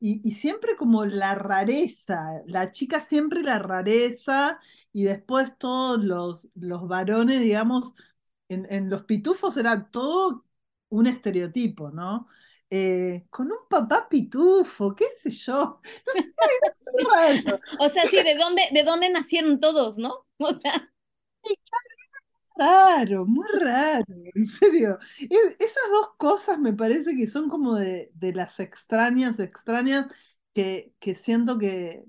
y, 0.00 0.20
y 0.28 0.32
siempre 0.32 0.76
como 0.76 1.06
la 1.06 1.34
rareza, 1.36 2.42
la 2.46 2.72
chica 2.72 3.00
siempre 3.00 3.42
la 3.42 3.58
rareza, 3.60 4.60
y 4.92 5.04
después 5.04 5.58
todos 5.58 6.04
los, 6.04 6.48
los 6.54 6.88
varones, 6.88 7.42
digamos, 7.42 7.94
en, 8.48 8.66
en 8.72 8.90
los 8.90 9.04
pitufos 9.04 9.56
era 9.56 9.90
todo 9.90 10.44
un 10.90 11.06
estereotipo, 11.06 11.90
¿no? 11.90 12.28
Eh, 12.70 13.26
con 13.30 13.46
un 13.50 13.58
papá 13.68 14.08
pitufo, 14.08 14.94
qué 14.94 15.06
sé 15.22 15.30
yo. 15.30 15.80
No 16.06 16.22
sé, 16.22 16.32
es 16.98 17.44
raro. 17.46 17.60
O 17.80 17.88
sea, 17.88 18.04
sí, 18.08 18.22
¿de 18.22 18.34
dónde, 18.36 18.62
de 18.72 18.84
dónde 18.84 19.10
nacieron 19.10 19.60
todos, 19.60 19.98
no? 19.98 20.26
O 20.38 20.52
sea, 20.54 20.90
Raro, 22.56 23.24
muy 23.24 23.46
raro, 23.60 24.04
en 24.34 24.46
serio. 24.46 24.98
Esas 25.60 25.82
dos 25.92 26.10
cosas 26.18 26.58
me 26.58 26.72
parece 26.72 27.14
que 27.16 27.28
son 27.28 27.48
como 27.48 27.76
de, 27.76 28.10
de 28.14 28.32
las 28.34 28.58
extrañas, 28.58 29.38
extrañas, 29.38 30.12
que, 30.52 30.92
que 30.98 31.14
siento 31.14 31.56
que, 31.58 32.04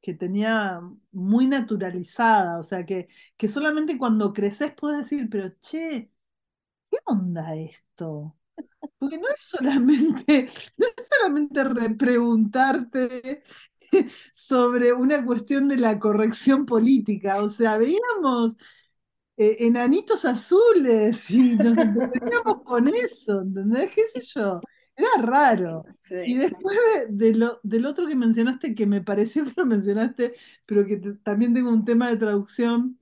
que 0.00 0.14
tenía 0.14 0.80
muy 1.12 1.46
naturalizada. 1.46 2.58
O 2.58 2.64
sea, 2.64 2.84
que, 2.84 3.08
que 3.36 3.48
solamente 3.48 3.96
cuando 3.98 4.32
creces 4.32 4.72
puedes 4.76 4.98
decir, 5.00 5.28
pero 5.30 5.50
che, 5.60 6.10
¿qué 6.90 6.98
onda 7.06 7.54
esto? 7.56 8.36
Porque 9.04 9.18
no 9.18 9.28
es 9.28 9.40
solamente, 9.40 10.48
no 10.78 10.86
es 10.96 11.08
solamente 11.08 11.64
repreguntarte 11.64 13.42
sobre 14.32 14.92
una 14.92 15.24
cuestión 15.24 15.68
de 15.68 15.76
la 15.78 15.98
corrección 15.98 16.66
política. 16.66 17.42
O 17.42 17.48
sea, 17.48 17.76
veíamos 17.78 18.56
eh, 19.36 19.56
enanitos 19.60 20.24
azules 20.24 21.30
y 21.30 21.56
nos 21.56 21.78
entreteníamos 21.78 22.62
con 22.64 22.88
eso, 22.88 23.42
¿entendés? 23.42 23.90
¿Qué 23.94 24.02
sé 24.14 24.22
yo? 24.34 24.60
Era 24.96 25.08
raro. 25.22 25.84
Y 26.24 26.36
después 26.36 26.76
de, 27.10 27.26
de 27.30 27.34
lo, 27.34 27.60
del 27.64 27.86
otro 27.86 28.06
que 28.06 28.14
mencionaste, 28.16 28.74
que 28.74 28.86
me 28.86 29.02
pareció 29.02 29.44
que 29.44 29.52
lo 29.56 29.66
mencionaste, 29.66 30.34
pero 30.66 30.86
que 30.86 30.96
también 31.24 31.54
tengo 31.54 31.70
un 31.70 31.84
tema 31.84 32.08
de 32.10 32.16
traducción, 32.18 32.98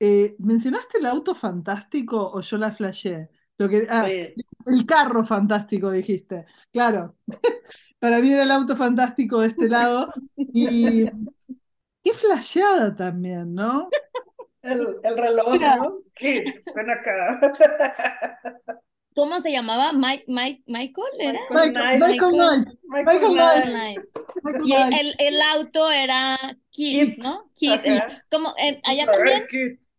eh, 0.00 0.36
¿mencionaste 0.38 0.98
el 0.98 1.06
auto 1.06 1.34
fantástico 1.34 2.30
o 2.32 2.40
yo 2.40 2.56
la 2.58 2.72
flasheé? 2.72 3.30
Lo 3.58 3.68
que, 3.68 3.86
ah, 3.90 4.06
sí. 4.06 4.34
el 4.66 4.86
carro 4.86 5.24
fantástico 5.24 5.90
dijiste. 5.90 6.46
Claro, 6.72 7.16
para 7.98 8.20
mí 8.20 8.32
era 8.32 8.44
el 8.44 8.50
auto 8.50 8.76
fantástico 8.76 9.40
de 9.40 9.48
este 9.48 9.68
lado. 9.68 10.12
Y 10.36 11.06
qué 12.02 12.12
flasheada 12.14 12.94
también, 12.94 13.54
¿no? 13.54 13.88
El, 14.62 14.96
el 15.02 15.16
reloj, 15.16 15.60
¿no? 15.60 15.98
Kit, 16.14 16.62
ven 16.74 16.90
acá. 16.90 17.40
¿cómo 19.18 19.40
se 19.40 19.50
llamaba? 19.50 19.92
Mike, 19.92 20.24
Mike, 20.28 20.62
Michael, 20.66 21.08
¿era? 21.18 21.40
Michael 21.50 21.98
Michael, 21.98 21.98
Knight. 21.98 22.00
Michael 22.00 22.32
Knight, 22.32 22.68
Michael 22.86 23.32
Michael 23.32 23.34
Knight. 23.34 23.64
Knight, 23.64 23.74
Knight. 23.74 23.98
Michael 24.42 24.66
Y 24.66 24.72
el, 24.72 24.86
Knight. 24.88 25.00
el, 25.00 25.14
el 25.18 25.42
auto 25.42 25.90
era 25.90 26.38
Kit, 26.70 27.16
Kit. 27.16 27.18
¿no? 27.18 27.50
Kit. 27.56 27.80
Y 27.84 27.98
Ajá. 27.98 28.24
como 28.30 28.54
eh, 28.58 28.80
allá 28.84 29.06
también, 29.06 29.46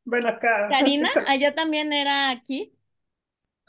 ven 0.05 0.27
acá. 0.27 0.69
Karina, 0.69 1.09
allá 1.27 1.53
también 1.53 1.91
era 1.93 2.41
Kit. 2.45 2.73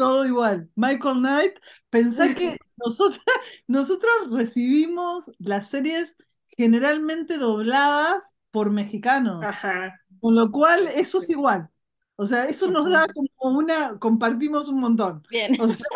Todo 0.00 0.24
igual. 0.24 0.70
Michael 0.76 1.18
Knight, 1.18 1.58
pensá 1.90 2.34
que 2.34 2.56
nosotros, 2.78 3.20
nosotros 3.68 4.12
recibimos 4.30 5.30
las 5.38 5.68
series 5.68 6.16
generalmente 6.56 7.36
dobladas 7.36 8.34
por 8.50 8.70
mexicanos, 8.70 9.44
Ajá. 9.44 10.00
con 10.20 10.34
lo 10.34 10.50
cual 10.50 10.88
eso 10.94 11.18
es 11.18 11.28
igual. 11.28 11.68
O 12.16 12.26
sea, 12.26 12.46
eso 12.46 12.70
nos 12.70 12.88
da 12.90 13.06
como 13.08 13.58
una, 13.58 13.98
compartimos 13.98 14.68
un 14.68 14.80
montón. 14.80 15.22
Bien. 15.30 15.60
O 15.60 15.68
sea, 15.68 15.86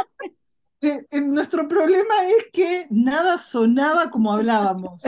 eh, 0.83 1.07
eh, 1.11 1.21
nuestro 1.23 1.67
problema 1.67 2.27
es 2.29 2.47
que 2.53 2.87
nada 2.91 3.39
sonaba 3.39 4.11
como 4.11 4.33
hablábamos. 4.35 5.03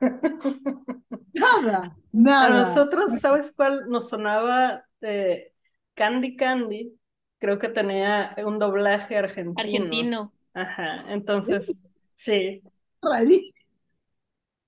Nada, 1.34 1.78
A 1.84 1.96
nada. 2.12 2.50
nosotros, 2.50 3.20
¿sabes 3.20 3.52
cuál 3.56 3.88
nos 3.88 4.08
sonaba? 4.08 4.84
Eh, 5.00 5.52
Candy 5.94 6.36
Candy, 6.36 6.98
creo 7.44 7.58
que 7.58 7.68
tenía 7.68 8.34
un 8.46 8.58
doblaje 8.58 9.16
argentino. 9.18 10.14
Argentino. 10.14 10.32
Ajá, 10.54 11.04
entonces, 11.12 11.78
sí, 12.14 12.62
Rarísimo. 13.02 13.54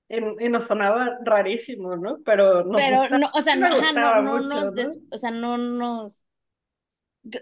y, 0.09 0.17
y 0.47 0.49
nos 0.49 0.67
sonaba 0.67 1.19
rarísimo, 1.25 1.97
¿no? 1.97 2.19
Pero 2.25 2.65
nos 2.65 2.85
Pero 2.85 2.87
gustaba, 2.87 3.21
no, 3.21 3.31
o 3.35 3.43
sea, 3.43 3.57
no, 3.57 3.69
ajá, 3.71 3.93
no, 3.93 4.15
no 4.15 4.39
mucho, 4.41 4.59
nos, 4.73 4.99
o 5.11 5.19
sea, 5.19 5.31
no 5.33 5.59
nos, 5.59 6.27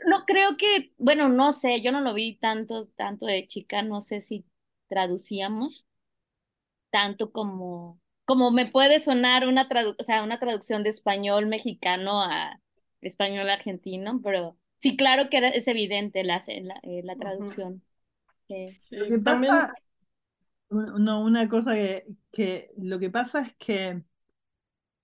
no 0.07 0.25
creo 0.27 0.57
que, 0.57 0.93
bueno, 0.99 1.29
no 1.29 1.53
sé, 1.53 1.81
yo 1.83 1.93
no 1.93 2.01
lo 2.01 2.15
vi 2.15 2.37
tanto, 2.39 2.87
tanto 2.97 3.27
de 3.27 3.47
chica, 3.47 3.83
no 3.83 4.01
sé 4.01 4.21
si 4.21 4.45
traducíamos 4.89 5.87
tanto 6.91 7.33
como, 7.33 8.01
como 8.25 8.51
me 8.51 8.67
puede 8.67 9.01
sonar 9.01 9.47
una 9.49 9.69
tradu- 9.69 9.97
o 9.99 10.03
sea, 10.03 10.23
una 10.23 10.39
traducción 10.41 10.83
de 10.83 10.91
español 10.91 11.47
mexicano 11.47 12.23
a 12.23 12.61
español 13.01 13.51
argentino, 13.51 14.21
pero 14.23 14.57
sí, 14.85 14.97
claro 14.97 15.29
que 15.31 15.39
era, 15.39 15.49
es 15.51 15.69
evidente 15.69 16.25
la, 16.25 16.43
la, 16.63 16.81
eh, 16.83 17.03
la 17.05 17.17
traducción. 17.17 17.83
eh. 18.49 18.77
Sí, 18.79 18.97
Lo 18.97 19.07
que 19.07 19.19
también, 19.25 19.55
pasa, 19.59 19.75
no, 20.71 21.23
una 21.25 21.49
cosa 21.49 21.75
que, 21.75 22.07
que 22.33 22.71
lo 22.79 22.99
que 22.99 23.11
pasa 23.11 23.43
es 23.43 23.55
que 23.59 24.03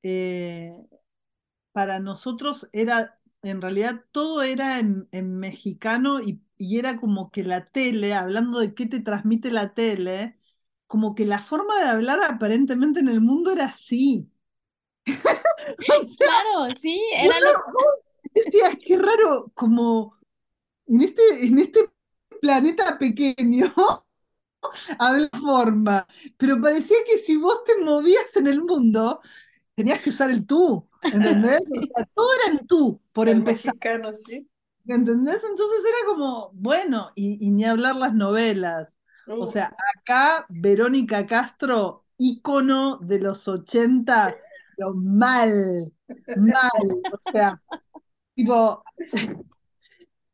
eh, 0.03 0.73
para 1.73 2.01
nosotros 2.01 2.69
era, 2.73 3.21
en 3.43 3.63
realidad 3.63 4.05
todo 4.13 4.43
era 4.43 4.79
en, 4.79 5.09
en 5.13 5.39
mexicano 5.39 6.21
y, 6.23 6.43
y 6.59 6.79
era 6.79 6.97
como 6.99 7.31
que 7.31 7.45
la 7.45 7.67
tele, 7.67 8.15
hablando 8.15 8.61
de 8.61 8.75
qué 8.75 8.87
te 8.87 9.01
transmite 9.01 9.51
la 9.53 9.75
tele, 9.75 10.39
como 10.87 11.15
que 11.15 11.27
la 11.27 11.41
forma 11.41 11.79
de 11.81 11.89
hablar 11.89 12.21
aparentemente 12.25 13.01
en 13.01 13.09
el 13.09 13.21
mundo 13.21 13.53
era 13.53 13.67
así. 13.67 14.31
O 15.89 16.07
sea, 16.07 16.29
Claro, 16.29 16.71
sí, 16.73 17.01
era 17.17 17.35
lo, 17.41 17.53
decías, 18.35 18.77
qué 18.85 18.97
raro, 18.99 19.53
como 19.55 20.17
en 20.87 21.03
este, 21.03 21.23
en 21.47 21.59
este 21.61 21.91
planeta 22.41 22.99
pequeño 22.99 23.75
habla 24.99 25.29
forma, 25.41 26.07
pero 26.37 26.61
parecía 26.61 26.97
que 27.07 27.19
si 27.19 27.37
vos 27.37 27.65
te 27.65 27.83
movías 27.85 28.37
en 28.37 28.47
el 28.47 28.63
mundo, 28.63 29.21
tenías 29.75 30.01
que 30.01 30.11
usar 30.11 30.31
el 30.31 30.47
tú, 30.47 30.89
¿entendés? 31.11 31.61
O 31.77 31.81
sea, 31.81 32.07
todo 32.15 32.29
era 32.45 32.53
en 32.59 32.67
tú, 32.67 33.03
por 33.13 33.29
el 33.29 33.43
empezar, 33.43 33.75
mexicano, 33.75 34.13
sí. 34.13 34.49
¿entendés? 34.87 35.43
Entonces 35.49 35.79
era 35.85 35.99
como, 36.07 36.51
bueno, 36.55 37.11
y, 37.15 37.45
y 37.47 37.51
ni 37.51 37.65
hablar 37.65 37.97
las 37.97 38.15
novelas. 38.15 38.99
O 39.37 39.47
Uh, 39.47 39.47
sea, 39.47 39.75
acá 39.97 40.47
Verónica 40.49 41.27
Castro, 41.27 42.07
ícono 42.19 42.99
de 42.99 43.21
los 43.21 43.47
80, 43.49 44.37
pero 44.77 44.95
mal, 44.95 45.93
mal. 46.35 47.03
O 47.13 47.19
sea, 47.33 47.61
tipo, 48.45 48.83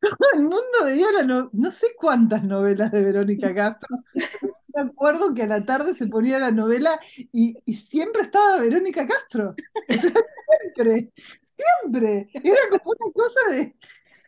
todo 0.01 0.29
el 0.33 0.41
mundo 0.41 0.83
veía 0.83 1.11
la 1.11 1.23
no, 1.23 1.49
no 1.53 1.71
sé 1.71 1.87
cuántas 1.97 2.43
novelas 2.43 2.91
de 2.91 3.03
Verónica 3.03 3.53
Castro. 3.53 3.97
Me 4.75 4.81
acuerdo 4.83 5.33
que 5.33 5.43
a 5.43 5.47
la 5.47 5.65
tarde 5.65 5.93
se 5.93 6.07
ponía 6.07 6.39
la 6.39 6.51
novela 6.51 6.99
y, 7.31 7.55
y 7.65 7.75
siempre 7.75 8.21
estaba 8.23 8.59
Verónica 8.59 9.07
Castro. 9.07 9.55
O 9.87 9.93
sea, 9.95 10.11
siempre, 10.75 11.11
siempre. 11.43 12.29
Era 12.43 12.59
como 12.71 12.93
una 12.99 13.13
cosa 13.13 13.39
de, 13.49 13.75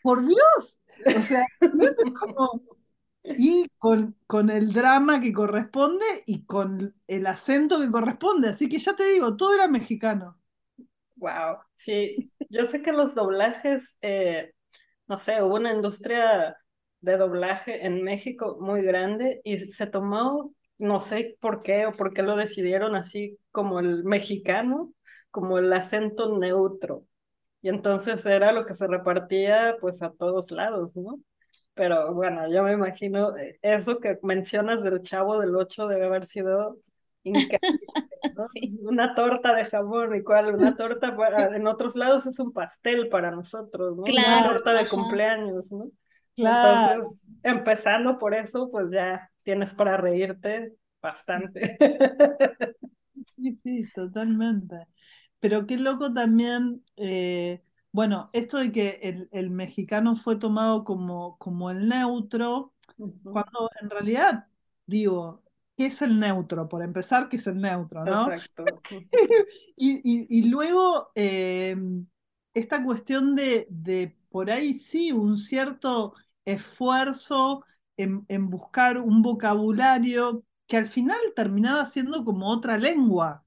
por 0.02 0.26
Dios. 0.26 0.82
O 1.16 1.22
sea, 1.22 1.46
como, 2.20 2.64
y 3.38 3.68
con, 3.80 4.16
con 4.28 4.50
el 4.50 4.74
drama 4.74 5.22
que 5.22 5.34
corresponde 5.34 6.06
y 6.26 6.46
con 6.46 6.96
el 7.08 7.28
acento 7.28 7.80
que 7.80 7.92
corresponde. 7.92 8.50
Así 8.50 8.70
que 8.70 8.80
ya 8.80 8.96
te 8.96 9.06
digo, 9.06 9.38
todo 9.38 9.56
era 9.56 9.68
mexicano. 9.68 10.40
wow, 11.18 11.58
sí, 11.76 12.32
yo 12.50 12.66
sé 12.66 12.82
que 12.82 12.92
los 12.92 13.16
doblajes, 13.16 13.98
eh, 14.02 14.54
no 15.08 15.20
sé, 15.20 15.42
hubo 15.44 15.56
una 15.56 15.74
industria 15.74 16.58
de 17.02 17.18
doblaje 17.18 17.86
en 17.86 18.04
México 18.04 18.58
muy 18.62 18.82
grande 18.84 19.42
y 19.44 19.60
se 19.60 19.88
tomó, 19.88 20.54
no 20.78 21.02
sé 21.02 21.38
por 21.42 21.62
qué 21.64 21.86
o 21.88 21.92
por 21.92 22.14
qué 22.14 22.24
lo 22.24 22.36
decidieron 22.36 22.96
así 22.96 23.38
como 23.52 23.80
el 23.80 24.04
mexicano, 24.04 24.94
como 25.32 25.60
el 25.60 25.72
acento 25.74 26.38
neutro. 26.40 27.06
Y 27.62 27.70
entonces 27.70 28.26
era 28.26 28.52
lo 28.54 28.66
que 28.66 28.74
se 28.76 28.88
repartía 28.88 29.78
pues 29.82 30.02
a 30.02 30.12
todos 30.14 30.52
lados, 30.52 30.96
¿no? 30.98 31.20
Pero 31.74 32.14
bueno, 32.14 32.52
yo 32.52 32.64
me 32.64 32.74
imagino, 32.74 33.36
eh, 33.38 33.60
eso 33.62 34.00
que 34.00 34.18
mencionas 34.24 34.84
del 34.84 35.02
Chavo 35.04 35.40
del 35.40 35.56
Ocho 35.56 35.88
debe 35.88 36.06
haber 36.06 36.26
sido 36.26 36.78
¿no? 38.36 38.48
sí, 38.54 38.80
Una 38.84 39.16
torta 39.16 39.54
de 39.56 39.66
jamón, 39.66 40.16
y 40.16 40.24
cuál, 40.24 40.56
una 40.56 40.76
torta 40.76 41.16
para- 41.16 41.56
en 41.56 41.68
otros 41.68 41.96
lados 41.96 42.26
es 42.28 42.40
un 42.40 42.54
pastel 42.54 43.10
para 43.10 43.32
nosotros, 43.32 43.96
¿no? 43.98 44.12
Una 44.14 44.42
torta 44.42 44.74
de 44.74 44.88
ajá. 44.88 44.90
cumpleaños, 44.90 45.72
¿no? 45.72 45.92
Claro. 46.36 47.04
Entonces, 47.04 47.24
empezando 47.44 48.18
por 48.18 48.34
eso, 48.34 48.70
pues 48.72 48.92
ya 48.92 49.30
tienes 49.44 49.74
para 49.74 49.98
reírte 49.98 50.74
bastante. 51.02 51.78
Sí, 53.36 53.52
sí, 53.52 53.88
totalmente. 53.88 54.76
Pero 55.40 55.66
qué 55.66 55.78
loco 55.78 56.14
también, 56.14 56.84
eh, 56.98 57.64
bueno, 57.92 58.30
esto 58.34 58.58
de 58.58 58.72
que 58.72 59.00
el, 59.04 59.30
el 59.32 59.50
mexicano 59.50 60.16
fue 60.16 60.38
tomado 60.38 60.84
como, 60.84 61.38
como 61.38 61.72
el 61.72 61.88
neutro, 61.88 62.74
cuando 63.30 63.70
en 63.82 63.90
realidad, 63.90 64.48
digo, 64.86 65.44
¿qué 65.80 65.88
es 65.88 66.04
el 66.04 66.20
neutro? 66.20 66.70
Por 66.70 66.84
empezar, 66.84 67.30
¿qué 67.30 67.38
es 67.38 67.48
el 67.48 67.62
neutro, 67.62 68.06
no? 68.06 68.34
Exacto. 68.34 68.84
Y, 69.78 70.02
y- 70.04 70.28
y 70.30 70.50
luego 70.50 71.12
eh, 71.16 71.76
esta 72.54 72.84
cuestión 72.84 73.36
de, 73.36 73.68
de 73.70 74.18
por 74.30 74.52
ahí 74.52 74.74
sí, 74.74 75.12
un 75.14 75.38
cierto 75.38 76.16
esfuerzo 76.46 77.64
en, 77.98 78.26
en 78.30 78.50
buscar 78.50 78.98
un 79.00 79.22
vocabulario 79.22 80.44
que 80.68 80.78
al 80.78 80.88
final 80.88 81.20
terminaba 81.36 81.86
siendo 81.86 82.26
como 82.26 82.52
otra 82.52 82.78
lengua. 82.78 83.46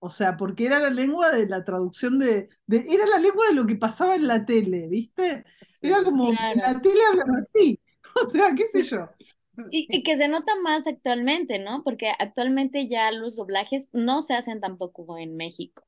O 0.00 0.10
sea, 0.10 0.36
porque 0.36 0.66
era 0.66 0.80
la 0.80 0.90
lengua 0.90 1.30
de 1.32 1.46
la 1.48 1.64
traducción 1.64 2.18
de, 2.18 2.48
de, 2.66 2.84
era 2.88 3.06
la 3.06 3.18
lengua 3.18 3.46
de 3.48 3.54
lo 3.54 3.66
que 3.66 3.76
pasaba 3.76 4.14
en 4.16 4.26
la 4.28 4.44
tele, 4.46 4.88
¿viste? 4.88 5.44
Era 5.82 6.04
como, 6.04 6.38
la 6.64 6.80
tele 6.80 7.00
hablan 7.10 7.30
así, 7.38 7.80
o 8.24 8.28
sea, 8.28 8.54
qué 8.54 8.64
sé 8.68 8.82
yo. 8.84 9.10
Y, 9.70 9.86
y, 9.88 10.02
que 10.02 10.16
se 10.16 10.28
nota 10.28 10.52
más 10.62 10.86
actualmente, 10.86 11.58
¿no? 11.58 11.82
Porque 11.84 12.10
actualmente 12.18 12.88
ya 12.88 13.10
los 13.12 13.36
doblajes 13.36 13.88
no 13.92 14.22
se 14.22 14.34
hacen 14.34 14.60
tampoco 14.60 15.16
en 15.18 15.36
México. 15.36 15.84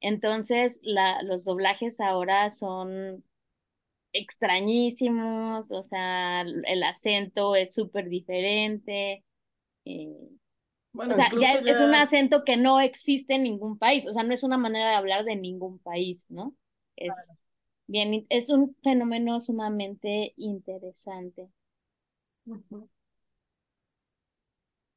Entonces, 0.00 0.80
la, 0.82 1.22
los 1.22 1.44
doblajes 1.44 2.00
ahora 2.00 2.50
son 2.50 3.24
extrañísimos, 4.12 5.72
o 5.72 5.82
sea, 5.82 6.42
el 6.42 6.82
acento 6.82 7.54
es 7.54 7.74
súper 7.74 8.08
diferente. 8.08 9.24
Eh, 9.84 10.30
bueno, 10.92 11.12
o 11.12 11.14
sea, 11.14 11.30
ya, 11.40 11.60
ya, 11.62 11.70
es 11.70 11.80
un 11.80 11.94
acento 11.94 12.44
que 12.44 12.56
no 12.56 12.80
existe 12.80 13.34
en 13.34 13.42
ningún 13.42 13.78
país, 13.78 14.06
o 14.06 14.12
sea, 14.12 14.22
no 14.22 14.32
es 14.32 14.42
una 14.42 14.56
manera 14.56 14.90
de 14.90 14.96
hablar 14.96 15.24
de 15.24 15.36
ningún 15.36 15.78
país, 15.78 16.26
¿no? 16.30 16.54
Es 16.96 17.14
claro. 17.26 17.40
bien, 17.86 18.26
es 18.30 18.50
un 18.50 18.74
fenómeno 18.82 19.38
sumamente 19.40 20.32
interesante. 20.36 21.50
-huh. 22.46 22.88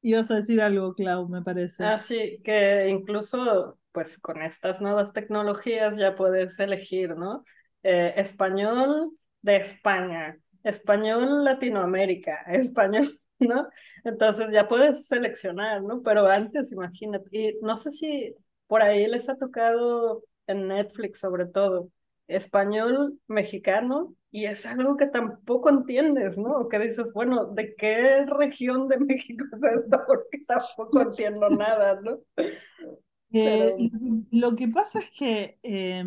Ibas 0.02 0.30
a 0.30 0.36
decir 0.36 0.60
algo, 0.62 0.94
Clau, 0.94 1.28
me 1.28 1.42
parece. 1.42 1.84
Ah, 1.84 1.98
sí, 1.98 2.40
que 2.42 2.88
incluso, 2.88 3.78
pues 3.92 4.18
con 4.18 4.40
estas 4.40 4.80
nuevas 4.80 5.12
tecnologías 5.12 5.98
ya 5.98 6.14
puedes 6.16 6.58
elegir, 6.58 7.16
¿no? 7.16 7.44
Eh, 7.82 8.14
español 8.16 9.12
de 9.42 9.56
España, 9.56 10.38
español 10.64 11.44
Latinoamérica, 11.44 12.44
español 12.48 13.20
¿no? 13.40 13.68
Entonces 14.04 14.48
ya 14.52 14.68
puedes 14.68 15.06
seleccionar, 15.06 15.82
¿no? 15.82 16.02
Pero 16.02 16.26
antes, 16.26 16.72
imagínate, 16.72 17.28
y 17.32 17.58
no 17.62 17.76
sé 17.76 17.90
si 17.90 18.34
por 18.66 18.82
ahí 18.82 19.06
les 19.06 19.28
ha 19.28 19.36
tocado 19.36 20.22
en 20.46 20.68
Netflix 20.68 21.20
sobre 21.20 21.46
todo, 21.46 21.90
español 22.30 23.18
mexicano, 23.28 24.14
y 24.30 24.44
es 24.44 24.64
algo 24.64 24.96
que 24.96 25.06
tampoco 25.06 25.68
entiendes, 25.70 26.38
¿no? 26.38 26.68
Que 26.68 26.78
dices, 26.78 27.12
bueno, 27.12 27.46
¿de 27.46 27.74
qué 27.74 28.24
región 28.26 28.88
de 28.88 28.98
México 28.98 29.44
es 29.52 29.82
esto? 29.84 30.00
Porque 30.06 30.44
tampoco 30.46 31.00
entiendo 31.00 31.48
nada, 31.50 32.00
¿no? 32.00 32.18
Pero... 32.36 33.76
Eh, 33.76 33.90
lo 34.30 34.54
que 34.54 34.68
pasa 34.68 35.00
es 35.00 35.10
que 35.16 35.58
eh, 35.62 36.04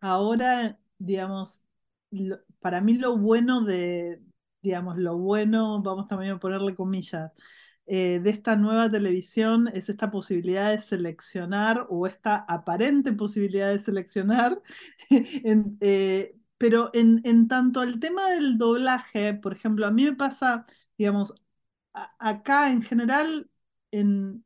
ahora, 0.00 0.78
digamos, 0.98 1.62
lo, 2.10 2.38
para 2.60 2.80
mí 2.80 2.94
lo 2.94 3.16
bueno 3.18 3.64
de, 3.64 4.20
digamos, 4.62 4.96
lo 4.98 5.16
bueno, 5.18 5.82
vamos 5.82 6.08
también 6.08 6.32
a 6.32 6.38
ponerle 6.38 6.74
comillas, 6.74 7.32
eh, 7.86 8.20
de 8.22 8.30
esta 8.30 8.56
nueva 8.56 8.90
televisión 8.90 9.68
es 9.68 9.88
esta 9.88 10.10
posibilidad 10.10 10.70
de 10.72 10.78
seleccionar 10.80 11.86
o 11.88 12.06
esta 12.06 12.36
aparente 12.36 13.12
posibilidad 13.12 13.70
de 13.70 13.78
seleccionar. 13.78 14.60
eh, 15.80 16.36
pero 16.58 16.90
en, 16.94 17.20
en, 17.24 17.48
tanto 17.48 17.80
al 17.80 18.00
tema 18.00 18.30
del 18.30 18.58
doblaje, 18.58 19.34
por 19.34 19.52
ejemplo, 19.52 19.86
a 19.86 19.90
mí 19.90 20.04
me 20.04 20.14
pasa, 20.16 20.66
digamos, 20.98 21.34
acá 22.18 22.70
en 22.70 22.82
general, 22.82 23.50
en, 23.90 24.44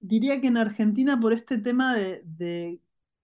diría 0.00 0.40
que 0.40 0.48
en 0.48 0.56
Argentina 0.58 1.20
por 1.20 1.32
este 1.32 1.58
tema 1.58 1.94
de, 1.96 2.22
de 2.24 2.80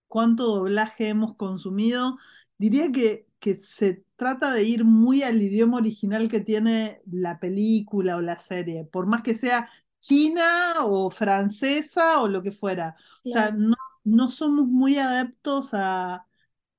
cuánto 0.09 0.45
doblaje 0.47 1.09
hemos 1.09 1.37
consumido, 1.37 2.19
diría 2.59 2.93
que, 2.93 3.29
que 3.41 3.57
se 3.57 4.05
trata 4.17 4.53
de 4.53 4.65
ir 4.65 4.85
muy 4.85 5.23
al 5.23 5.43
idioma 5.43 5.79
original 5.79 6.29
que 6.29 6.41
tiene 6.41 7.01
la 7.11 7.41
película 7.41 8.17
o 8.17 8.21
la 8.21 8.39
serie, 8.39 8.85
por 8.85 9.07
más 9.07 9.23
que 9.23 9.35
sea 9.35 9.69
china 10.01 10.85
o 10.85 11.11
francesa 11.11 12.21
o 12.23 12.29
lo 12.29 12.43
que 12.43 12.53
fuera. 12.53 12.97
O 13.25 13.31
sea, 13.31 13.51
no, 13.53 13.77
no 14.05 14.29
somos 14.29 14.67
muy 14.69 14.99
adeptos 14.99 15.71
a, 15.75 16.27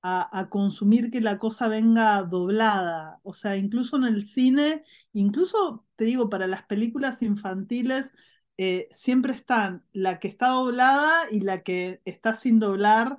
a, 0.02 0.40
a, 0.40 0.50
consumir 0.50 1.12
que 1.12 1.22
la 1.22 1.38
cosa 1.38 1.68
venga 1.68 2.22
doblada. 2.24 3.20
O 3.24 3.34
sea, 3.34 3.58
incluso 3.58 3.98
en 3.98 4.06
el 4.06 4.24
cine, 4.26 4.84
incluso 5.14 5.86
te 5.96 6.06
digo, 6.06 6.30
para 6.30 6.48
las 6.48 6.64
películas 6.64 7.22
infantiles, 7.22 8.14
eh, 8.58 8.88
siempre 8.92 9.34
están 9.34 9.84
la 9.92 10.20
que 10.20 10.28
está 10.28 10.50
doblada 10.50 11.32
y 11.32 11.40
la 11.40 11.64
que 11.64 12.02
está 12.06 12.36
sin 12.36 12.60
doblar 12.60 13.18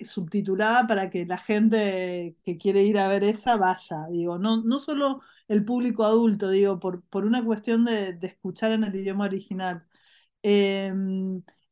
subtitulada 0.00 0.86
para 0.86 1.10
que 1.10 1.26
la 1.26 1.38
gente 1.38 2.36
que 2.42 2.58
quiere 2.58 2.82
ir 2.82 2.98
a 2.98 3.08
ver 3.08 3.24
esa 3.24 3.56
vaya, 3.56 4.06
digo, 4.10 4.38
no, 4.38 4.62
no 4.62 4.78
solo 4.78 5.22
el 5.48 5.64
público 5.64 6.04
adulto, 6.04 6.50
digo, 6.50 6.78
por, 6.80 7.02
por 7.04 7.24
una 7.24 7.44
cuestión 7.44 7.84
de, 7.84 8.18
escuchar 8.22 8.72
en 8.72 8.84
el 8.84 8.94
idioma 8.94 9.24
original. 9.26 9.86
Eh, 10.42 10.92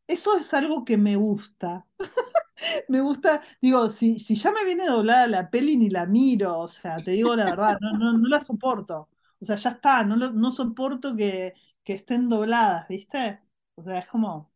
eso 0.06 0.36
es 0.36 0.54
algo 0.54 0.84
que 0.84 0.96
me 0.96 1.16
gusta. 1.16 1.86
me 2.88 3.00
gusta, 3.00 3.42
digo, 3.60 3.88
si, 3.90 4.18
si 4.20 4.34
ya 4.34 4.52
me 4.52 4.64
viene 4.64 4.86
doblada 4.86 5.26
la 5.26 5.50
peli 5.50 5.76
ni 5.76 5.90
la 5.90 6.06
miro, 6.06 6.58
o 6.60 6.68
sea, 6.68 6.96
te 6.98 7.12
digo 7.12 7.36
la 7.36 7.44
verdad, 7.44 7.78
no, 7.80 7.92
no, 7.98 8.12
no 8.18 8.28
la 8.28 8.40
soporto. 8.40 9.08
O 9.40 9.44
sea, 9.44 9.56
ya 9.56 9.70
está, 9.70 10.02
no, 10.04 10.16
no 10.16 10.50
soporto 10.50 11.14
que, 11.16 11.54
que 11.84 11.94
estén 11.94 12.28
dobladas, 12.28 12.88
¿viste? 12.88 13.40
O 13.74 13.82
sea, 13.82 14.00
es 14.00 14.08
como... 14.08 14.50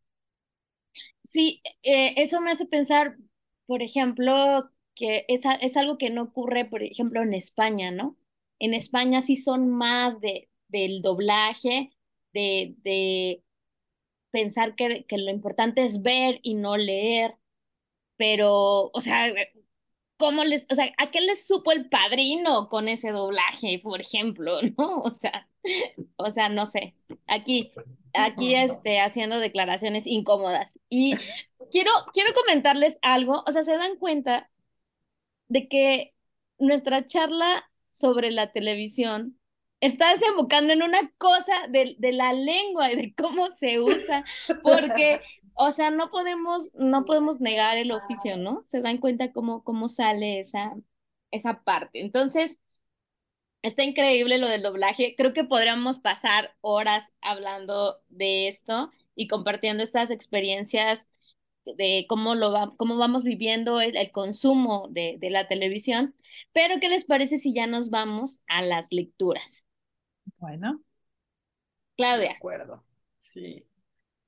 Sí, 1.23 1.61
eh, 1.81 2.13
eso 2.17 2.41
me 2.41 2.51
hace 2.51 2.65
pensar, 2.65 3.17
por 3.65 3.81
ejemplo, 3.83 4.69
que 4.95 5.25
es, 5.27 5.41
es, 5.61 5.77
algo 5.77 5.97
que 5.97 6.09
no 6.09 6.23
ocurre, 6.23 6.65
por 6.65 6.83
ejemplo, 6.83 7.21
en 7.21 7.33
España, 7.33 7.91
¿no? 7.91 8.17
En 8.59 8.73
España 8.73 9.21
sí 9.21 9.35
son 9.35 9.69
más 9.69 10.21
de, 10.21 10.49
del 10.67 11.01
doblaje, 11.01 11.91
de, 12.33 12.75
de 12.83 13.43
pensar 14.31 14.75
que, 14.75 15.05
que, 15.05 15.17
lo 15.17 15.31
importante 15.31 15.83
es 15.83 16.01
ver 16.03 16.39
y 16.43 16.55
no 16.55 16.77
leer, 16.77 17.37
pero, 18.17 18.89
o 18.93 19.01
sea, 19.01 19.33
¿cómo 20.17 20.43
les, 20.43 20.67
o 20.71 20.75
sea, 20.75 20.91
a 20.97 21.11
qué 21.11 21.21
les 21.21 21.45
supo 21.47 21.71
el 21.71 21.89
padrino 21.89 22.69
con 22.69 22.87
ese 22.87 23.11
doblaje, 23.11 23.79
por 23.79 24.01
ejemplo, 24.01 24.59
¿no? 24.77 24.99
O 24.99 25.11
sea, 25.11 25.49
o 26.17 26.29
sea, 26.31 26.49
no 26.49 26.65
sé, 26.65 26.95
aquí, 27.27 27.71
aquí, 28.13 28.55
este, 28.55 28.99
haciendo 28.99 29.39
declaraciones 29.39 30.07
incómodas. 30.07 30.79
Y 30.89 31.15
quiero, 31.71 31.91
quiero 32.13 32.33
comentarles 32.33 32.99
algo, 33.01 33.43
o 33.45 33.51
sea, 33.51 33.63
se 33.63 33.75
dan 33.75 33.97
cuenta 33.97 34.49
de 35.47 35.67
que 35.67 36.13
nuestra 36.57 37.05
charla 37.07 37.69
sobre 37.91 38.31
la 38.31 38.51
televisión 38.51 39.39
está 39.79 40.11
desembocando 40.11 40.73
en 40.73 40.81
una 40.81 41.11
cosa 41.17 41.53
de, 41.69 41.95
de, 41.99 42.13
la 42.13 42.31
lengua 42.33 42.91
y 42.91 42.95
de 42.95 43.13
cómo 43.15 43.51
se 43.51 43.79
usa, 43.81 44.23
porque, 44.63 45.19
o 45.55 45.71
sea, 45.71 45.91
no 45.91 46.09
podemos, 46.09 46.73
no 46.75 47.03
podemos 47.05 47.41
negar 47.41 47.77
el 47.77 47.91
oficio, 47.91 48.37
¿no? 48.37 48.61
Se 48.65 48.81
dan 48.81 48.99
cuenta 48.99 49.33
cómo, 49.33 49.63
cómo 49.63 49.89
sale 49.89 50.39
esa, 50.39 50.73
esa 51.31 51.63
parte. 51.63 51.99
Entonces, 51.99 52.61
está 53.63 53.83
increíble 53.83 54.37
lo 54.37 54.47
del 54.47 54.61
doblaje. 54.61 55.15
Creo 55.17 55.33
que 55.33 55.43
podríamos 55.43 55.99
pasar 55.99 56.55
horas 56.61 57.15
hablando 57.21 57.99
de 58.09 58.47
esto 58.47 58.91
y 59.15 59.27
compartiendo 59.27 59.81
estas 59.81 60.11
experiencias 60.11 61.09
de 61.65 62.05
cómo, 62.09 62.35
lo 62.35 62.51
va, 62.51 62.73
cómo 62.77 62.97
vamos 62.97 63.23
viviendo 63.23 63.79
el, 63.81 63.95
el 63.95 64.11
consumo 64.11 64.89
de, 64.91 65.17
de, 65.19 65.29
la 65.29 65.47
televisión. 65.47 66.13
Pero, 66.51 66.75
¿qué 66.81 66.89
les 66.89 67.05
parece 67.05 67.37
si 67.37 67.53
ya 67.53 67.67
nos 67.67 67.89
vamos 67.89 68.43
a 68.47 68.61
las 68.61 68.91
lecturas? 68.91 69.65
Bueno. 70.37 70.81
Claudia. 71.95 72.29
De 72.29 72.35
acuerdo. 72.35 72.83
Sí. 73.19 73.65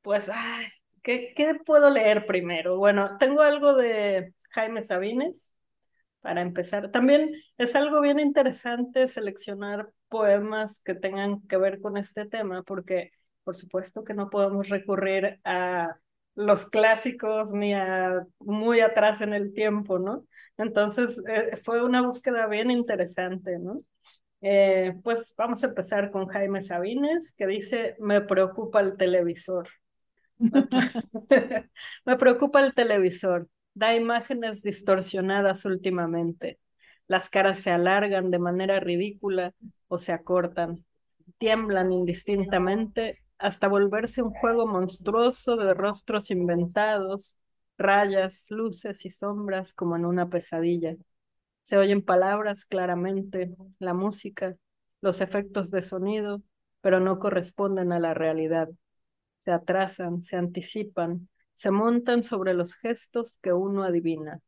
Pues, 0.02 0.30
ay, 0.34 0.68
¿qué, 1.04 1.34
¿qué 1.36 1.56
puedo 1.56 1.90
leer 1.90 2.26
primero? 2.26 2.78
Bueno, 2.78 3.18
tengo 3.18 3.42
algo 3.42 3.74
de 3.74 4.34
Jaime 4.52 4.84
Sabines 4.84 5.52
para 6.26 6.42
empezar. 6.42 6.90
También 6.90 7.36
es 7.60 7.76
algo 7.76 8.02
bien 8.02 8.20
interesante 8.20 9.08
seleccionar 9.08 9.92
poemas 10.10 10.82
que 10.84 10.96
tengan 10.96 11.48
que 11.48 11.56
ver 11.58 11.80
con 11.80 11.98
este 11.98 12.26
tema, 12.26 12.64
porque 12.64 13.12
por 13.44 13.56
supuesto 13.56 14.04
que 14.04 14.16
no 14.16 14.32
podemos 14.32 14.70
recurrir 14.70 15.40
a 15.44 16.00
los 16.34 16.66
clásicos 16.66 17.54
ni 17.54 17.76
a 17.76 18.26
muy 18.40 18.80
atrás 18.80 19.22
en 19.22 19.34
el 19.36 19.54
tiempo, 19.54 20.00
¿no? 20.00 20.26
Entonces 20.58 21.22
eh, 21.28 21.58
fue 21.64 21.86
una 21.86 22.02
búsqueda 22.02 22.48
bien 22.48 22.72
interesante, 22.72 23.60
¿no? 23.60 23.84
Eh, 24.42 24.96
pues 25.04 25.32
vamos 25.38 25.64
a 25.64 25.68
empezar 25.68 26.10
con 26.10 26.26
Jaime 26.26 26.64
Sabines, 26.64 27.36
que 27.38 27.46
dice, 27.46 27.98
me 28.00 28.22
preocupa 28.22 28.80
el 28.80 28.98
televisor. 28.98 29.70
me 32.06 32.18
preocupa 32.18 32.66
el 32.66 32.74
televisor 32.74 33.48
da 33.76 33.96
imágenes 33.96 34.64
distorsionadas 34.64 35.66
últimamente. 35.66 36.60
Las 37.08 37.30
caras 37.30 37.60
se 37.60 37.70
alargan 37.70 38.32
de 38.32 38.40
manera 38.40 38.80
ridícula 38.80 39.54
o 39.88 40.00
se 40.00 40.12
acortan, 40.12 40.84
tiemblan 41.38 41.92
indistintamente 41.94 43.22
hasta 43.38 43.68
volverse 43.68 44.22
un 44.24 44.32
juego 44.32 44.66
monstruoso 44.66 45.58
de 45.58 45.74
rostros 45.74 46.32
inventados, 46.32 47.38
rayas, 47.78 48.48
luces 48.50 49.06
y 49.06 49.12
sombras 49.12 49.74
como 49.74 49.96
en 49.98 50.06
una 50.06 50.30
pesadilla. 50.30 50.96
Se 51.64 51.78
oyen 51.78 52.02
palabras 52.04 52.66
claramente, 52.66 53.56
la 53.80 53.94
música, 53.94 54.56
los 55.02 55.20
efectos 55.22 55.70
de 55.72 55.82
sonido, 55.82 56.42
pero 56.82 57.00
no 57.00 57.20
corresponden 57.20 57.92
a 57.92 58.00
la 58.00 58.14
realidad. 58.14 58.70
Se 59.38 59.52
atrasan, 59.52 60.22
se 60.22 60.38
anticipan, 60.38 61.28
se 61.56 61.72
montan 61.72 62.22
sobre 62.24 62.54
los 62.54 62.76
gestos 62.76 63.40
que 63.42 63.54
uno 63.54 63.84
adivina. 63.84 64.42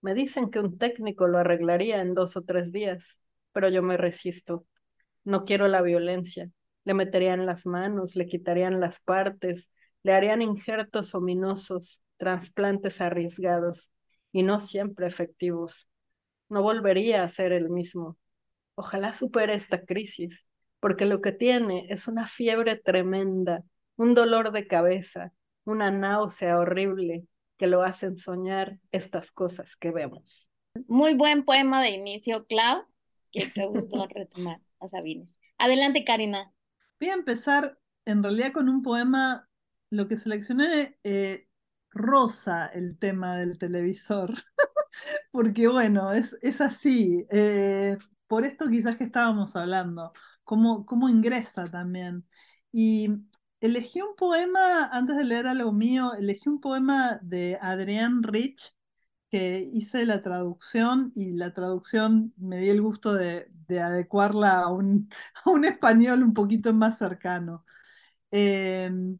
Me 0.00 0.14
dicen 0.14 0.50
que 0.50 0.58
un 0.58 0.78
técnico 0.78 1.28
lo 1.28 1.38
arreglaría 1.38 2.00
en 2.00 2.14
dos 2.14 2.36
o 2.36 2.42
tres 2.42 2.72
días, 2.72 3.20
pero 3.52 3.68
yo 3.68 3.82
me 3.82 3.96
resisto. 3.96 4.66
No 5.24 5.44
quiero 5.44 5.68
la 5.68 5.82
violencia. 5.82 6.50
Le 6.84 6.94
meterían 6.94 7.46
las 7.46 7.66
manos, 7.66 8.16
le 8.16 8.26
quitarían 8.26 8.80
las 8.80 9.00
partes, 9.00 9.70
le 10.02 10.14
harían 10.14 10.42
injertos 10.42 11.14
ominosos, 11.14 12.02
trasplantes 12.16 13.00
arriesgados 13.00 13.92
y 14.32 14.42
no 14.42 14.58
siempre 14.58 15.06
efectivos. 15.06 15.86
No 16.48 16.62
volvería 16.62 17.22
a 17.22 17.28
ser 17.28 17.52
el 17.52 17.68
mismo. 17.70 18.16
Ojalá 18.74 19.12
supere 19.12 19.54
esta 19.54 19.84
crisis, 19.84 20.46
porque 20.80 21.04
lo 21.04 21.20
que 21.20 21.32
tiene 21.32 21.86
es 21.90 22.08
una 22.08 22.26
fiebre 22.26 22.76
tremenda, 22.76 23.62
un 23.96 24.14
dolor 24.14 24.50
de 24.52 24.66
cabeza, 24.66 25.32
una 25.64 25.90
náusea 25.90 26.58
horrible 26.58 27.26
que 27.56 27.66
lo 27.66 27.82
hacen 27.82 28.16
soñar 28.16 28.78
estas 28.90 29.30
cosas 29.30 29.76
que 29.76 29.90
vemos. 29.90 30.50
Muy 30.88 31.14
buen 31.14 31.44
poema 31.44 31.82
de 31.82 31.90
inicio, 31.90 32.46
Clau, 32.46 32.84
que 33.32 33.46
te 33.46 33.66
gustó 33.66 34.06
retomar 34.06 34.60
a 34.80 34.88
Sabines. 34.88 35.40
Adelante, 35.58 36.04
Karina. 36.04 36.52
Voy 36.98 37.10
a 37.10 37.14
empezar 37.14 37.78
en 38.04 38.22
realidad 38.22 38.52
con 38.52 38.68
un 38.68 38.82
poema, 38.82 39.48
lo 39.90 40.08
que 40.08 40.16
seleccioné 40.16 40.98
eh, 41.04 41.46
rosa 41.90 42.66
el 42.66 42.98
tema 42.98 43.36
del 43.36 43.58
televisor, 43.58 44.32
porque 45.30 45.68
bueno, 45.68 46.12
es, 46.12 46.36
es 46.42 46.60
así, 46.60 47.26
eh, 47.30 47.96
por 48.26 48.44
esto 48.44 48.66
quizás 48.68 48.96
que 48.96 49.04
estábamos 49.04 49.54
hablando, 49.56 50.12
cómo, 50.44 50.86
cómo 50.86 51.08
ingresa 51.08 51.66
también. 51.70 52.26
Y 52.72 53.10
elegí 53.62 54.02
un 54.02 54.16
poema, 54.16 54.86
antes 54.88 55.16
de 55.16 55.24
leer 55.24 55.46
algo 55.46 55.72
mío, 55.72 56.14
elegí 56.14 56.48
un 56.48 56.60
poema 56.60 57.18
de 57.22 57.58
Adrián 57.60 58.22
Rich, 58.22 58.74
que 59.30 59.70
hice 59.72 60.06
la 60.06 60.22
traducción 60.22 61.12
y 61.14 61.32
la 61.32 61.54
traducción 61.54 62.34
me 62.36 62.58
di 62.58 62.70
el 62.70 62.82
gusto 62.82 63.14
de, 63.14 63.48
adecuarla 63.80 64.60
a 64.64 64.68
un, 64.72 65.08
español 65.64 66.22
un 66.24 66.34
poquito 66.34 66.74
más 66.74 66.98
cercano. 66.98 67.64
Em, 68.30 69.18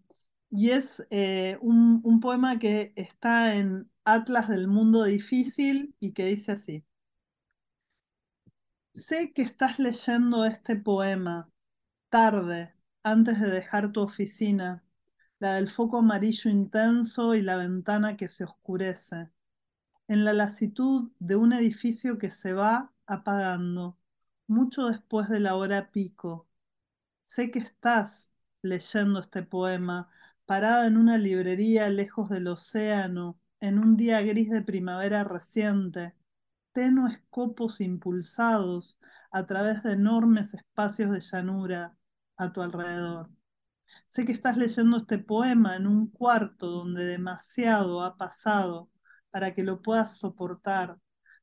y 0.50 0.70
es 0.70 1.04
eh, 1.10 1.58
un 1.62 2.20
poema 2.20 2.58
que 2.58 2.92
está 2.96 3.54
en 3.56 3.90
Atlas 4.04 4.48
del 4.48 4.68
Mundo 4.68 5.04
Difícil 5.04 5.94
y 6.00 6.12
que 6.12 6.26
dice 6.26 6.52
así. 6.52 6.84
Sé 8.94 9.32
que 9.34 9.42
estás 9.42 9.78
leyendo 9.78 10.44
este 10.46 10.76
poema 10.76 11.50
tarde, 12.10 12.74
antes 13.02 13.40
de 13.40 13.48
dejar 13.48 13.92
tu 13.92 14.00
oficina, 14.00 14.84
la 15.38 15.54
del 15.54 15.68
foco 15.68 15.98
amarillo 15.98 16.50
intenso 16.50 17.34
y 17.34 17.42
la 17.42 17.56
ventana 17.56 18.16
que 18.16 18.28
se 18.28 18.44
oscurece 18.44 19.30
en 20.08 20.24
la 20.24 20.32
lasitud 20.32 21.10
de 21.18 21.36
un 21.36 21.52
edificio 21.52 22.18
que 22.18 22.30
se 22.30 22.52
va 22.52 22.92
apagando, 23.06 23.98
mucho 24.46 24.86
después 24.86 25.28
de 25.28 25.40
la 25.40 25.56
hora 25.56 25.90
pico. 25.90 26.48
Sé 27.22 27.50
que 27.50 27.60
estás 27.60 28.30
leyendo 28.62 29.20
este 29.20 29.42
poema, 29.42 30.10
parada 30.46 30.86
en 30.86 30.96
una 30.98 31.18
librería 31.18 31.88
lejos 31.90 32.28
del 32.30 32.48
océano, 32.48 33.38
en 33.60 33.78
un 33.78 33.96
día 33.96 34.20
gris 34.22 34.50
de 34.50 34.62
primavera 34.62 35.24
reciente, 35.24 36.14
tenues 36.72 37.20
copos 37.30 37.80
impulsados 37.80 38.98
a 39.30 39.46
través 39.46 39.82
de 39.82 39.92
enormes 39.92 40.54
espacios 40.54 41.10
de 41.12 41.20
llanura 41.20 41.96
a 42.42 42.52
tu 42.52 42.62
alrededor. 42.62 43.30
Sé 44.08 44.24
que 44.24 44.32
estás 44.32 44.56
leyendo 44.56 44.98
este 44.98 45.18
poema 45.18 45.76
en 45.76 45.86
un 45.86 46.08
cuarto 46.10 46.66
donde 46.68 47.04
demasiado 47.04 48.02
ha 48.02 48.16
pasado 48.16 48.90
para 49.30 49.54
que 49.54 49.62
lo 49.62 49.82
puedas 49.82 50.18
soportar, 50.18 50.98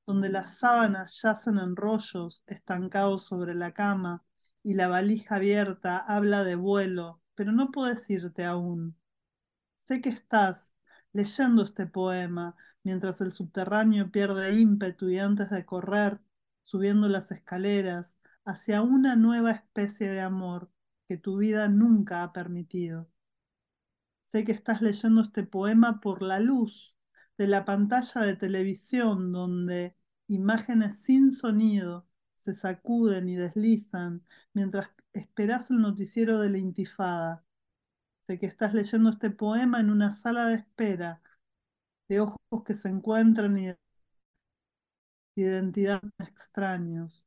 donde 0.05 0.29
las 0.29 0.57
sábanas 0.57 1.21
yacen 1.21 1.57
en 1.57 1.75
rollos 1.75 2.43
estancados 2.47 3.25
sobre 3.25 3.55
la 3.55 3.73
cama 3.73 4.23
y 4.63 4.73
la 4.75 4.87
valija 4.87 5.35
abierta 5.35 5.97
habla 5.97 6.43
de 6.43 6.55
vuelo, 6.55 7.21
pero 7.35 7.51
no 7.51 7.71
puedes 7.71 8.09
irte 8.09 8.45
aún. 8.45 8.95
Sé 9.77 10.01
que 10.01 10.09
estás 10.09 10.75
leyendo 11.13 11.63
este 11.63 11.87
poema 11.87 12.55
mientras 12.83 13.21
el 13.21 13.31
subterráneo 13.31 14.11
pierde 14.11 14.53
ímpetu 14.59 15.09
y 15.09 15.19
antes 15.19 15.49
de 15.49 15.65
correr, 15.65 16.19
subiendo 16.63 17.07
las 17.07 17.31
escaleras, 17.31 18.17
hacia 18.45 18.81
una 18.81 19.15
nueva 19.15 19.51
especie 19.51 20.09
de 20.09 20.21
amor 20.21 20.69
que 21.09 21.17
tu 21.17 21.37
vida 21.37 21.67
nunca 21.67 22.23
ha 22.23 22.31
permitido. 22.33 23.09
Sé 24.23 24.43
que 24.43 24.51
estás 24.51 24.81
leyendo 24.81 25.21
este 25.21 25.43
poema 25.43 25.99
por 26.01 26.21
la 26.21 26.39
luz 26.39 26.95
de 27.37 27.47
la 27.47 27.65
pantalla 27.65 28.21
de 28.21 28.35
televisión 28.35 29.31
donde 29.31 29.95
imágenes 30.27 31.01
sin 31.01 31.31
sonido 31.31 32.07
se 32.35 32.53
sacuden 32.53 33.27
y 33.27 33.37
deslizan 33.37 34.23
mientras 34.53 34.89
esperas 35.13 35.71
el 35.71 35.81
noticiero 35.81 36.39
de 36.41 36.49
la 36.51 36.59
intifada. 36.59 37.43
Sé 38.27 38.39
que 38.39 38.45
estás 38.47 38.73
leyendo 38.75 39.09
este 39.09 39.31
poema 39.31 39.79
en 39.79 39.89
una 39.89 40.11
sala 40.11 40.47
de 40.47 40.55
espera, 40.57 41.21
de 42.09 42.21
ojos 42.21 42.63
que 42.65 42.75
se 42.75 42.89
encuentran 42.89 43.57
y 43.57 43.67
de 43.67 43.77
identidades 45.35 46.11
extraños. 46.19 47.25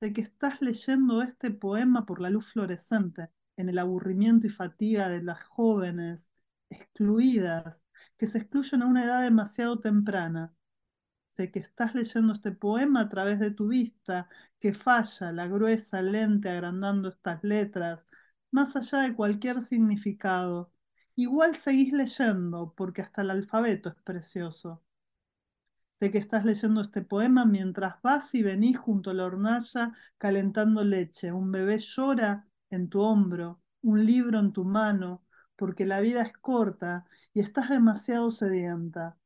Sé 0.00 0.12
que 0.12 0.20
estás 0.22 0.60
leyendo 0.62 1.22
este 1.22 1.50
poema 1.50 2.04
por 2.06 2.20
la 2.20 2.30
luz 2.30 2.52
fluorescente, 2.52 3.30
en 3.56 3.68
el 3.68 3.78
aburrimiento 3.78 4.46
y 4.46 4.50
fatiga 4.50 5.08
de 5.08 5.22
las 5.22 5.42
jóvenes 5.44 6.30
excluidas 6.70 7.84
que 8.16 8.26
se 8.26 8.38
excluyen 8.38 8.82
a 8.82 8.86
una 8.86 9.04
edad 9.04 9.22
demasiado 9.22 9.78
temprana. 9.80 10.52
Sé 11.30 11.50
que 11.50 11.60
estás 11.60 11.94
leyendo 11.94 12.32
este 12.34 12.52
poema 12.52 13.02
a 13.02 13.08
través 13.08 13.40
de 13.40 13.50
tu 13.50 13.68
vista, 13.68 14.28
que 14.60 14.74
falla, 14.74 15.32
la 15.32 15.48
gruesa 15.48 16.02
lente 16.02 16.48
agrandando 16.50 17.08
estas 17.10 17.42
letras, 17.44 18.04
más 18.50 18.76
allá 18.76 19.00
de 19.00 19.14
cualquier 19.14 19.62
significado. 19.62 20.72
Igual 21.16 21.56
seguís 21.56 21.92
leyendo, 21.92 22.74
porque 22.76 23.02
hasta 23.02 23.22
el 23.22 23.30
alfabeto 23.30 23.90
es 23.90 23.96
precioso. 24.02 24.82
Sé 26.04 26.10
que 26.10 26.18
estás 26.18 26.44
leyendo 26.44 26.82
este 26.82 27.00
poema 27.00 27.46
mientras 27.46 28.02
vas 28.02 28.34
y 28.34 28.42
venís 28.42 28.76
junto 28.76 29.08
a 29.08 29.14
la 29.14 29.24
hornalla 29.24 29.94
calentando 30.18 30.84
leche. 30.84 31.32
Un 31.32 31.50
bebé 31.50 31.78
llora 31.78 32.46
en 32.68 32.90
tu 32.90 33.00
hombro, 33.00 33.62
un 33.80 34.04
libro 34.04 34.38
en 34.38 34.52
tu 34.52 34.66
mano, 34.66 35.22
porque 35.56 35.86
la 35.86 36.00
vida 36.00 36.20
es 36.20 36.36
corta 36.36 37.06
y 37.32 37.40
estás 37.40 37.70
demasiado 37.70 38.30
sedienta. 38.30 39.16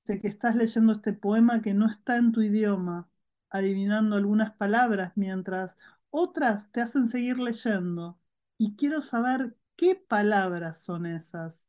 Sé 0.00 0.20
que 0.20 0.28
estás 0.28 0.56
leyendo 0.56 0.92
este 0.92 1.14
poema 1.14 1.62
que 1.62 1.72
no 1.72 1.86
está 1.86 2.18
en 2.18 2.32
tu 2.32 2.42
idioma, 2.42 3.08
adivinando 3.48 4.16
algunas 4.16 4.52
palabras 4.56 5.12
mientras 5.16 5.78
otras 6.10 6.70
te 6.70 6.82
hacen 6.82 7.08
seguir 7.08 7.38
leyendo. 7.38 8.18
Y 8.58 8.76
quiero 8.76 9.00
saber 9.00 9.56
qué 9.74 9.94
palabras 9.94 10.82
son 10.82 11.06
esas. 11.06 11.64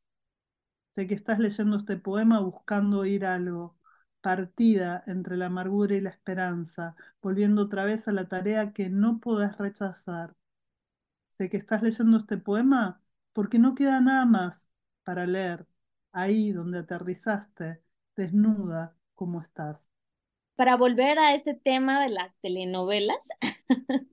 Sé 0.92 1.08
que 1.08 1.14
estás 1.14 1.40
leyendo 1.40 1.78
este 1.78 1.96
poema 1.96 2.42
buscando 2.42 3.00
oír 3.00 3.26
algo, 3.26 3.78
partida 4.26 5.04
entre 5.06 5.38
la 5.38 5.46
amargura 5.48 5.96
y 5.96 6.02
la 6.02 6.10
esperanza, 6.10 6.96
volviendo 7.22 7.62
otra 7.62 7.84
vez 7.86 8.08
a 8.08 8.12
la 8.12 8.28
tarea 8.28 8.74
que 8.74 8.90
no 8.90 9.20
podés 9.20 9.56
rechazar. 9.60 10.36
Sé 11.30 11.48
que 11.50 11.58
estás 11.58 11.84
leyendo 11.84 12.18
este 12.18 12.38
poema 12.38 13.04
porque 13.34 13.60
no 13.60 13.76
queda 13.76 14.02
nada 14.02 14.26
más 14.26 14.68
para 15.04 15.28
leer 15.28 15.68
ahí 16.12 16.52
donde 16.52 16.80
aterrizaste, 16.80 17.84
desnuda 18.16 18.98
como 19.14 19.42
estás. 19.42 19.88
Para 20.56 20.76
volver 20.76 21.20
a 21.20 21.36
este 21.36 21.54
tema 21.54 22.02
de 22.02 22.10
las 22.10 22.40
telenovelas, 22.40 23.30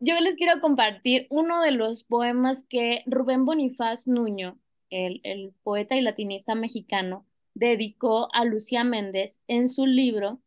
yo 0.00 0.18
les 0.20 0.36
quiero 0.36 0.60
compartir 0.60 1.28
uno 1.30 1.62
de 1.62 1.70
los 1.70 2.02
poemas 2.02 2.64
que 2.68 3.04
Rubén 3.06 3.44
Bonifaz 3.44 4.08
Nuño, 4.08 4.58
el, 4.90 5.20
el 5.22 5.54
poeta 5.62 5.94
y 5.96 6.00
latinista 6.00 6.56
mexicano, 6.56 7.27
dedicó 7.58 8.28
a 8.32 8.44
Lucía 8.44 8.84
Méndez 8.84 9.42
en 9.48 9.68
su 9.68 9.86
libro 9.86 10.40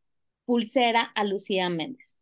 Pulsera 0.46 1.04
a 1.04 1.26
Lucía 1.26 1.70
Méndez. 1.70 2.22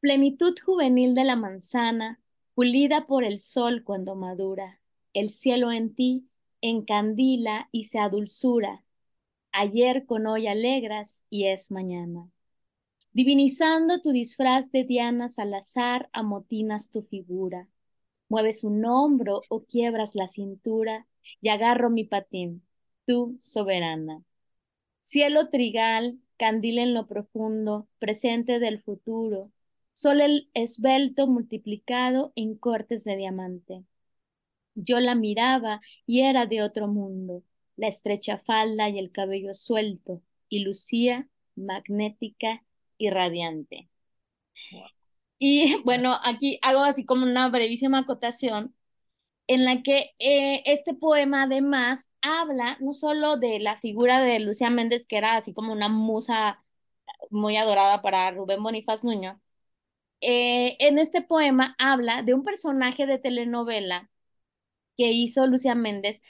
Plenitud 0.00 0.54
juvenil 0.64 1.14
de 1.14 1.24
la 1.24 1.36
manzana, 1.36 2.20
pulida 2.54 3.06
por 3.06 3.24
el 3.24 3.40
sol 3.40 3.82
cuando 3.82 4.14
madura, 4.14 4.80
el 5.12 5.30
cielo 5.30 5.72
en 5.72 5.94
ti 5.94 6.28
encandila 6.60 7.68
y 7.72 7.84
se 7.84 7.98
adulzura. 7.98 8.84
Ayer 9.52 10.06
con 10.06 10.26
hoy 10.26 10.46
alegras 10.46 11.24
y 11.30 11.46
es 11.46 11.70
mañana. 11.70 12.30
Divinizando 13.12 14.00
tu 14.02 14.12
disfraz 14.12 14.70
de 14.70 14.84
Diana 14.84 15.28
Salazar, 15.28 16.08
amotinas 16.12 16.90
tu 16.90 17.02
figura. 17.02 17.68
Mueves 18.28 18.64
un 18.64 18.84
hombro 18.84 19.42
o 19.48 19.64
quiebras 19.64 20.14
la 20.14 20.28
cintura 20.28 21.06
y 21.40 21.48
agarro 21.48 21.90
mi 21.90 22.04
patín, 22.04 22.65
tú 23.06 23.36
soberana. 23.40 24.22
Cielo 25.00 25.48
trigal, 25.50 26.18
candil 26.38 26.78
en 26.78 26.94
lo 26.94 27.06
profundo, 27.08 27.88
presente 27.98 28.58
del 28.60 28.82
futuro, 28.82 29.52
sol 29.92 30.20
el 30.20 30.50
esbelto 30.54 31.26
multiplicado 31.26 32.32
en 32.36 32.56
cortes 32.56 33.04
de 33.04 33.16
diamante. 33.16 33.84
Yo 34.74 35.00
la 35.00 35.14
miraba 35.16 35.80
y 36.06 36.20
era 36.22 36.46
de 36.46 36.62
otro 36.62 36.88
mundo, 36.88 37.42
la 37.76 37.88
estrecha 37.88 38.38
falda 38.38 38.88
y 38.90 38.98
el 38.98 39.10
cabello 39.12 39.54
suelto, 39.54 40.22
y 40.48 40.60
lucía 40.64 41.28
magnética 41.56 42.64
y 42.98 43.10
radiante. 43.10 43.88
Y 45.38 45.76
bueno, 45.84 46.16
aquí 46.24 46.58
hago 46.62 46.80
así 46.82 47.04
como 47.04 47.24
una 47.24 47.48
brevísima 47.48 48.00
acotación 48.00 48.74
en 49.46 49.64
la 49.64 49.82
que 49.82 50.14
eh, 50.18 50.62
este 50.66 50.94
poema 50.94 51.44
además 51.44 52.10
habla 52.22 52.76
no 52.80 52.92
solo 52.92 53.36
de 53.36 53.60
la 53.60 53.78
figura 53.80 54.20
de 54.20 54.40
Lucía 54.40 54.70
Méndez, 54.70 55.06
que 55.06 55.18
era 55.18 55.36
así 55.36 55.54
como 55.54 55.72
una 55.72 55.88
musa 55.88 56.64
muy 57.30 57.56
adorada 57.56 58.02
para 58.02 58.30
Rubén 58.32 58.62
Bonifaz 58.62 59.04
Nuño, 59.04 59.40
eh, 60.20 60.76
en 60.80 60.98
este 60.98 61.22
poema 61.22 61.74
habla 61.78 62.22
de 62.22 62.34
un 62.34 62.42
personaje 62.44 63.06
de 63.06 63.18
telenovela 63.18 64.10
que 64.96 65.10
hizo 65.12 65.46
Lucía 65.46 65.74
Méndez 65.74 66.22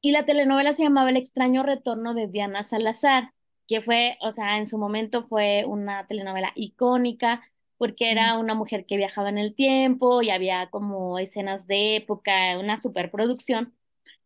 y 0.00 0.12
la 0.12 0.26
telenovela 0.26 0.72
se 0.72 0.82
llamaba 0.84 1.10
El 1.10 1.16
extraño 1.16 1.62
retorno 1.62 2.14
de 2.14 2.28
Diana 2.28 2.62
Salazar, 2.62 3.32
que 3.66 3.80
fue, 3.82 4.18
o 4.20 4.30
sea, 4.32 4.58
en 4.58 4.66
su 4.66 4.78
momento 4.78 5.26
fue 5.26 5.64
una 5.66 6.06
telenovela 6.06 6.52
icónica 6.54 7.42
porque 7.84 8.10
era 8.10 8.38
una 8.38 8.54
mujer 8.54 8.86
que 8.86 8.96
viajaba 8.96 9.28
en 9.28 9.36
el 9.36 9.54
tiempo 9.54 10.22
y 10.22 10.30
había 10.30 10.70
como 10.70 11.18
escenas 11.18 11.66
de 11.66 11.96
época, 11.96 12.58
una 12.58 12.78
superproducción, 12.78 13.74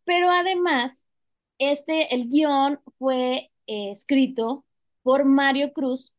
pero 0.05 0.31
además, 0.31 1.09
este, 1.59 2.15
el 2.15 2.29
guion 2.29 2.81
fue 2.99 3.51
eh, 3.67 3.91
escrito 3.91 4.65
por 5.03 5.25
Mario 5.25 5.73
Cruz, 5.73 6.15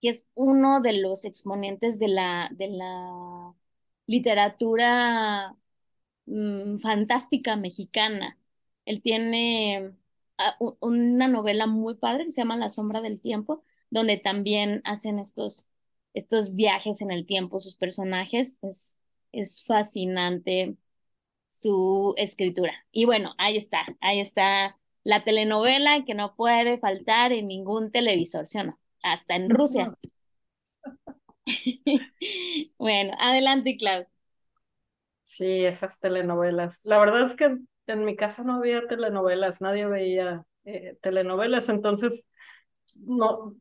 que 0.00 0.10
es 0.10 0.26
uno 0.34 0.80
de 0.80 0.94
los 0.94 1.24
exponentes 1.24 1.98
de 1.98 2.08
la, 2.08 2.48
de 2.52 2.68
la 2.68 3.54
literatura 4.06 5.56
mm, 6.26 6.78
fantástica 6.80 7.56
mexicana. 7.56 8.38
Él 8.84 9.02
tiene 9.02 9.92
ah, 10.38 10.56
una 10.80 11.28
novela 11.28 11.66
muy 11.66 11.96
padre 11.96 12.24
que 12.26 12.30
se 12.32 12.42
llama 12.42 12.56
La 12.56 12.70
sombra 12.70 13.00
del 13.00 13.20
tiempo, 13.20 13.64
donde 13.90 14.18
también 14.18 14.82
hacen 14.84 15.18
estos, 15.18 15.66
estos 16.14 16.54
viajes 16.54 17.00
en 17.02 17.10
el 17.12 17.26
tiempo, 17.26 17.60
sus 17.60 17.76
personajes. 17.76 18.58
Es, 18.62 18.98
es 19.32 19.64
fascinante 19.64 20.76
su 21.48 22.14
escritura. 22.16 22.74
Y 22.92 23.04
bueno, 23.06 23.34
ahí 23.38 23.56
está, 23.56 23.86
ahí 24.00 24.20
está 24.20 24.78
la 25.04 25.24
telenovela 25.24 26.04
que 26.06 26.14
no 26.14 26.34
puede 26.36 26.78
faltar 26.78 27.32
en 27.32 27.48
ningún 27.48 27.90
televisor, 27.92 28.48
¿sí 28.48 28.58
o 28.58 28.64
no? 28.64 28.80
Hasta 29.02 29.36
en 29.36 29.50
Rusia. 29.50 29.94
bueno, 32.78 33.12
adelante, 33.18 33.76
Clau. 33.76 34.06
Sí, 35.24 35.64
esas 35.64 35.98
telenovelas. 36.00 36.80
La 36.84 36.98
verdad 36.98 37.24
es 37.26 37.34
que 37.36 37.58
en 37.86 38.04
mi 38.04 38.16
casa 38.16 38.44
no 38.44 38.54
había 38.56 38.86
telenovelas, 38.86 39.60
nadie 39.60 39.86
veía 39.86 40.44
eh, 40.64 40.96
telenovelas, 41.02 41.68
entonces 41.68 42.26
no, 42.94 43.56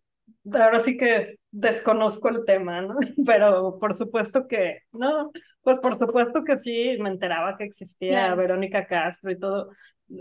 ahora 0.51 0.79
sí 0.79 0.97
que 0.97 1.35
desconozco 1.51 2.29
el 2.29 2.45
tema, 2.45 2.81
¿no? 2.81 2.97
Pero 3.25 3.79
por 3.79 3.97
supuesto 3.97 4.47
que, 4.47 4.79
no, 4.91 5.31
pues 5.61 5.79
por 5.79 5.97
supuesto 5.97 6.43
que 6.43 6.57
sí, 6.57 6.97
me 6.99 7.09
enteraba 7.09 7.57
que 7.57 7.65
existía 7.65 8.33
Verónica 8.35 8.87
Castro 8.87 9.31
y 9.31 9.39
todo. 9.39 9.69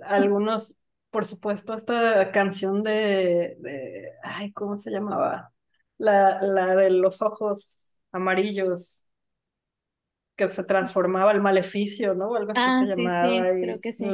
Algunos, 0.05 0.75
por 1.11 1.27
supuesto, 1.27 1.75
esta 1.75 2.31
canción 2.33 2.83
de, 2.83 3.57
de 3.59 4.11
ay, 4.23 4.53
¿cómo 4.53 4.77
se 4.79 4.91
llamaba? 4.91 5.51
La, 5.99 6.41
la 6.43 6.75
de 6.77 6.91
los 6.91 7.23
ojos 7.23 8.01
amarillos 8.13 9.07
que 10.37 10.49
se 10.49 10.65
transformaba 10.65 11.33
el 11.33 11.41
maleficio, 11.41 12.15
¿no? 12.15 12.35
Algo 12.35 12.53
así 12.53 12.61
ah, 12.65 12.83
se 12.87 12.95
sí, 12.95 13.03
llamaba. 13.03 13.29
Sí, 13.29 13.63
creo 13.63 13.81
que 13.81 13.93
sí. 13.93 14.07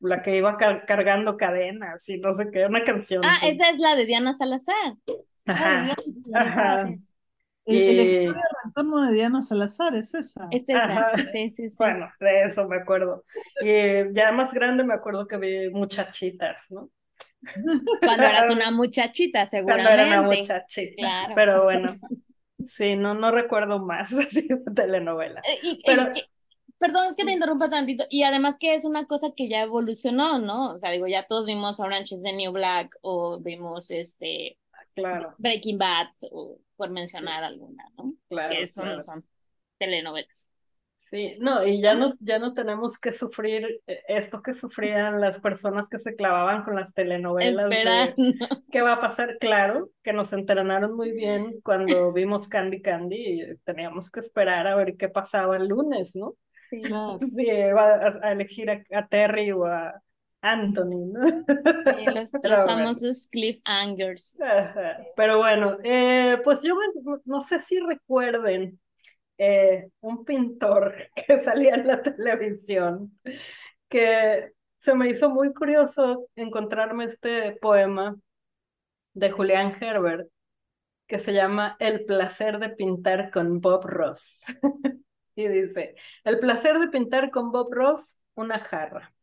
la 0.00 0.22
que 0.22 0.36
iba 0.36 0.56
cargando 0.56 1.36
cadenas 1.36 2.08
y 2.08 2.18
no 2.18 2.32
sé 2.32 2.50
qué, 2.50 2.66
una 2.66 2.84
canción. 2.84 3.22
Ah, 3.24 3.38
esa 3.42 3.68
es 3.68 3.78
la 3.78 3.94
de 3.94 4.06
Diana 4.06 4.32
Salazar. 4.32 4.94
Ajá. 5.46 5.94
Ajá. 6.34 6.94
El, 7.66 7.98
el 7.98 8.34
retorno 8.64 9.06
de 9.06 9.14
Diana 9.14 9.42
Salazar 9.42 9.94
es 9.96 10.14
esa. 10.14 10.48
Es 10.50 10.68
esa, 10.68 11.16
sí, 11.32 11.50
sí, 11.50 11.68
sí. 11.68 11.76
Bueno, 11.78 12.10
de 12.20 12.44
eso 12.44 12.68
me 12.68 12.76
acuerdo. 12.76 13.24
Y 13.62 14.12
ya 14.14 14.32
más 14.32 14.52
grande 14.52 14.84
me 14.84 14.94
acuerdo 14.94 15.26
que 15.26 15.38
vi 15.38 15.70
muchachitas, 15.70 16.70
¿no? 16.70 16.90
Cuando 18.00 18.24
eras 18.24 18.50
una 18.50 18.70
muchachita, 18.70 19.46
seguramente. 19.46 19.88
Cuando 19.88 20.02
era 20.02 20.20
una 20.20 20.28
muchachita. 20.28 20.94
Claro. 20.96 21.32
Pero 21.34 21.64
bueno, 21.64 21.96
Sí, 22.66 22.96
no, 22.96 23.14
no 23.14 23.30
recuerdo 23.30 23.78
más 23.78 24.12
así 24.18 24.48
de 24.48 24.58
telenovela. 24.74 25.40
Eh, 25.40 25.78
Pero... 25.84 26.12
perdón 26.78 27.14
que 27.16 27.24
te 27.24 27.32
interrumpa 27.32 27.70
tantito, 27.70 28.04
y 28.10 28.22
además 28.22 28.56
que 28.58 28.74
es 28.74 28.84
una 28.84 29.06
cosa 29.06 29.32
que 29.36 29.48
ya 29.48 29.62
evolucionó, 29.62 30.38
¿no? 30.38 30.74
O 30.74 30.78
sea, 30.78 30.90
digo, 30.90 31.06
ya 31.06 31.26
todos 31.26 31.46
vimos 31.46 31.80
Orange 31.80 32.14
is 32.14 32.22
the 32.22 32.32
New 32.32 32.52
Black 32.52 32.96
o 33.02 33.40
vimos 33.40 33.90
este 33.90 34.58
claro. 34.94 35.34
Breaking 35.38 35.78
Bad, 35.78 36.08
o, 36.30 36.58
por 36.76 36.90
mencionar 36.90 37.44
alguna, 37.44 37.84
¿no? 37.96 38.14
Claro, 38.28 38.54
que 38.54 38.68
son 38.68 39.24
telenovelas. 39.78 40.48
Sí, 40.96 41.36
no, 41.38 41.66
y 41.66 41.82
ya 41.82 41.94
no, 41.94 42.14
ya 42.20 42.38
no 42.38 42.54
tenemos 42.54 42.98
que 42.98 43.12
sufrir 43.12 43.82
eh, 43.86 44.02
esto 44.08 44.42
que 44.42 44.54
sufrían 44.54 45.20
las 45.20 45.38
personas 45.38 45.88
que 45.88 45.98
se 45.98 46.16
clavaban 46.16 46.64
con 46.64 46.76
las 46.76 46.94
telenovelas. 46.94 47.66
¿Qué 48.72 48.80
va 48.80 48.94
a 48.94 49.00
pasar? 49.00 49.36
Claro, 49.38 49.90
que 50.02 50.12
nos 50.12 50.32
entrenaron 50.32 50.96
muy 50.96 51.12
bien 51.12 51.60
cuando 51.62 52.12
vimos 52.12 52.48
Candy 52.48 52.80
Candy 52.80 53.16
y 53.16 53.56
teníamos 53.64 54.10
que 54.10 54.20
esperar 54.20 54.66
a 54.66 54.76
ver 54.76 54.96
qué 54.96 55.08
pasaba 55.08 55.56
el 55.56 55.68
lunes, 55.68 56.16
¿no? 56.16 56.34
Sí, 56.70 56.82
sí 56.82 57.46
iba 57.50 58.08
a, 58.22 58.32
elegir 58.32 58.70
a, 58.70 59.06
Terry 59.06 59.52
o 59.52 59.66
a 59.66 60.00
Anthony, 60.40 61.12
¿no? 61.12 61.26
Sí, 61.26 62.06
los, 62.06 62.32
los 62.42 62.64
famosos 62.64 63.28
cliffhangers. 63.30 64.36
Pero 65.16 65.38
bueno, 65.38 65.76
eh, 65.84 66.38
pues 66.44 66.62
yo 66.62 66.74
no 67.24 67.40
sé 67.40 67.60
si 67.60 67.78
recuerden 67.80 68.80
eh, 69.38 69.88
un 70.00 70.24
pintor 70.24 70.94
que 71.26 71.38
salía 71.38 71.74
en 71.74 71.86
la 71.86 72.02
televisión, 72.02 73.18
que 73.88 74.52
se 74.80 74.94
me 74.94 75.08
hizo 75.08 75.30
muy 75.30 75.52
curioso 75.54 76.28
encontrarme 76.36 77.04
este 77.04 77.52
poema 77.52 78.16
de 79.14 79.30
Julián 79.30 79.76
Herbert, 79.80 80.28
que 81.06 81.18
se 81.20 81.32
llama 81.32 81.76
El 81.78 82.04
placer 82.04 82.58
de 82.58 82.70
pintar 82.70 83.30
con 83.30 83.60
Bob 83.60 83.84
Ross. 83.86 84.42
y 85.34 85.48
dice, 85.48 85.94
el 86.24 86.38
placer 86.38 86.78
de 86.78 86.88
pintar 86.88 87.30
con 87.30 87.50
Bob 87.50 87.72
Ross, 87.72 88.16
una 88.34 88.58
jarra. 88.58 89.14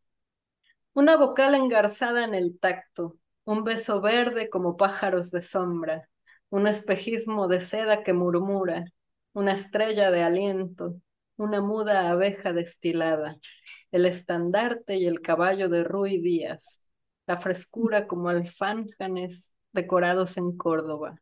Una 0.94 1.16
vocal 1.18 1.56
engarzada 1.56 2.26
en 2.26 2.34
el 2.34 2.60
tacto, 2.60 3.18
un 3.46 3.64
beso 3.64 4.02
verde 4.02 4.50
como 4.50 4.78
pájaros 4.78 5.32
de 5.32 5.42
sombra, 5.42 6.10
un 6.50 6.68
espejismo 6.68 7.48
de 7.48 7.62
seda 7.62 8.04
que 8.04 8.14
murmura, 8.14 8.86
una 9.34 9.54
estrella 9.54 10.12
de 10.12 10.24
aliento, 10.24 10.96
una 11.38 11.62
muda 11.62 12.10
abeja 12.10 12.54
destilada, 12.54 13.38
el 13.92 14.06
estandarte 14.06 14.98
y 14.98 15.06
el 15.08 15.22
caballo 15.22 15.70
de 15.70 15.84
Ruy 15.84 16.22
Díaz, 16.22 16.84
la 17.28 17.40
frescura 17.40 18.08
como 18.08 18.30
alfánjanes 18.30 19.56
decorados 19.74 20.38
en 20.38 20.56
Córdoba. 20.58 21.16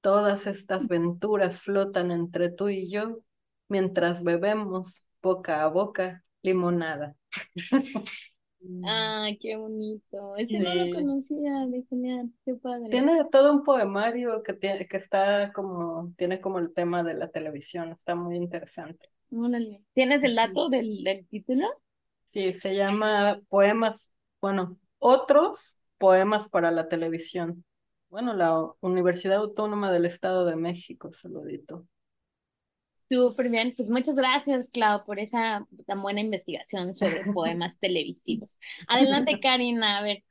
Todas 0.00 0.46
estas 0.46 0.88
venturas 0.88 1.60
flotan 1.60 2.10
entre 2.10 2.50
tú 2.50 2.68
y 2.68 2.90
yo 2.90 3.20
mientras 3.68 4.22
bebemos 4.22 5.08
boca 5.22 5.62
a 5.64 5.68
boca 5.68 6.24
limonada. 6.42 7.16
Ah, 8.84 9.28
qué 9.40 9.56
bonito. 9.56 10.36
Ese 10.36 10.58
no 10.60 10.74
lo 10.74 10.90
conocía 10.94 11.66
de 11.66 11.82
genial, 11.88 12.30
qué 12.44 12.54
padre. 12.54 12.88
Tiene 12.90 13.24
todo 13.30 13.52
un 13.52 13.62
poemario 13.64 14.42
que 14.42 14.52
tiene, 14.54 14.86
que 14.86 14.96
está 14.96 15.52
como, 15.52 16.12
tiene 16.16 16.40
como 16.40 16.58
el 16.58 16.72
tema 16.72 17.02
de 17.02 17.14
la 17.14 17.28
televisión, 17.30 17.92
está 17.92 18.14
muy 18.14 18.36
interesante. 18.36 19.08
¿Tienes 19.94 20.22
el 20.22 20.36
dato 20.36 20.68
del, 20.68 21.02
del 21.04 21.26
título? 21.26 21.66
Sí, 22.24 22.52
se 22.52 22.74
llama 22.74 23.40
Poemas, 23.48 24.10
bueno, 24.40 24.78
otros 24.98 25.76
poemas 25.98 26.48
para 26.48 26.70
la 26.70 26.88
televisión. 26.88 27.64
Bueno, 28.08 28.34
la 28.34 28.56
Universidad 28.80 29.36
Autónoma 29.38 29.92
del 29.92 30.06
Estado 30.06 30.44
de 30.44 30.56
México 30.56 31.12
se 31.12 31.28
lo 31.28 31.44
editó. 31.44 31.86
Súper 33.10 33.50
bien, 33.50 33.74
pues 33.76 33.90
muchas 33.90 34.16
gracias, 34.16 34.70
Clau, 34.70 35.04
por 35.04 35.18
esa 35.18 35.66
tan 35.86 36.02
buena 36.02 36.20
investigación 36.20 36.94
sobre 36.94 37.24
poemas 37.32 37.78
televisivos. 37.78 38.58
Adelante, 38.88 39.38
Karina, 39.40 39.98
a 39.98 40.02
ver. 40.02 40.24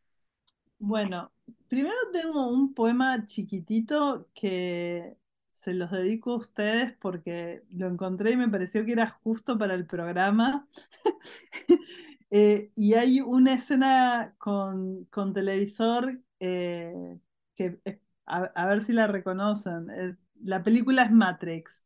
Bueno, 0.80 1.32
primero 1.68 1.96
tengo 2.12 2.48
un 2.50 2.74
poema 2.74 3.26
chiquitito 3.26 4.28
que 4.34 5.16
se 5.54 5.74
los 5.74 5.92
dedico 5.92 6.32
a 6.32 6.38
ustedes 6.38 6.94
porque 7.00 7.64
lo 7.70 7.88
encontré 7.88 8.32
y 8.32 8.38
me 8.38 8.50
pareció 8.50 8.84
que 8.86 8.92
era 8.92 9.20
justo 9.24 9.58
para 9.58 9.76
el 9.76 9.86
programa. 9.86 10.68
Eh, 12.36 12.72
y 12.76 12.96
hay 12.96 13.22
una 13.22 13.54
escena 13.54 14.34
con, 14.40 15.06
con 15.12 15.34
televisor 15.34 16.20
eh, 16.40 17.20
que 17.54 17.80
a, 18.26 18.66
ver 18.66 18.84
si 18.84 18.92
la 18.92 19.06
reconocen. 19.06 20.18
la 20.42 20.64
película 20.64 21.04
es 21.04 21.12
Matrix, 21.12 21.86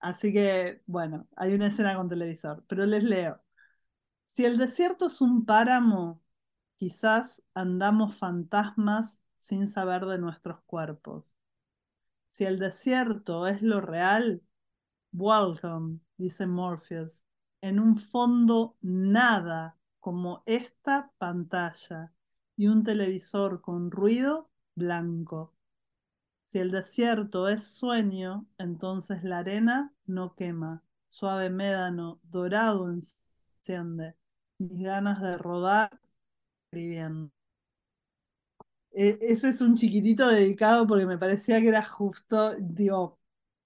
así 0.00 0.32
que 0.32 0.82
bueno, 0.86 1.28
hay 1.36 1.54
una 1.54 1.68
escena 1.68 1.96
con 1.96 2.08
televisor, 2.08 2.64
pero 2.68 2.86
les 2.86 3.04
leo. 3.04 3.40
Si 4.26 4.44
el 4.44 4.58
desierto 4.58 5.06
es 5.06 5.20
un 5.20 5.44
páramo, 5.46 6.22
quizás 6.76 7.42
andamos 7.54 8.16
fantasmas 8.16 9.20
sin 9.38 9.68
saber 9.68 10.06
de 10.06 10.18
nuestros 10.18 10.60
cuerpos. 10.66 11.36
Si 12.28 12.44
el 12.44 12.58
desierto 12.58 13.46
es 13.46 13.62
lo 13.62 13.80
real, 13.80 14.42
welcome, 15.12 16.00
dice 16.18 16.46
Morpheus, 16.46 17.22
en 17.62 17.80
un 17.80 17.96
fondo 17.96 18.76
nada 18.82 19.76
como 20.00 20.42
esta 20.46 21.12
pantalla 21.18 22.12
y 22.56 22.68
un 22.68 22.84
televisor 22.84 23.60
con 23.62 23.90
ruido 23.90 24.50
blanco. 24.74 25.54
Si 26.48 26.58
el 26.58 26.70
desierto 26.70 27.46
es 27.46 27.62
sueño, 27.62 28.46
entonces 28.56 29.22
la 29.22 29.40
arena 29.40 29.92
no 30.06 30.34
quema, 30.34 30.82
suave 31.10 31.50
médano 31.50 32.20
dorado 32.22 32.90
enciende 32.90 34.14
mis 34.56 34.82
ganas 34.82 35.20
de 35.20 35.36
rodar 35.36 36.00
escribiendo. 36.64 37.30
E, 38.92 39.18
ese 39.20 39.50
es 39.50 39.60
un 39.60 39.76
chiquitito 39.76 40.26
dedicado 40.26 40.86
porque 40.86 41.04
me 41.04 41.18
parecía 41.18 41.60
que 41.60 41.68
era 41.68 41.84
justo, 41.84 42.54
digo, 42.58 43.18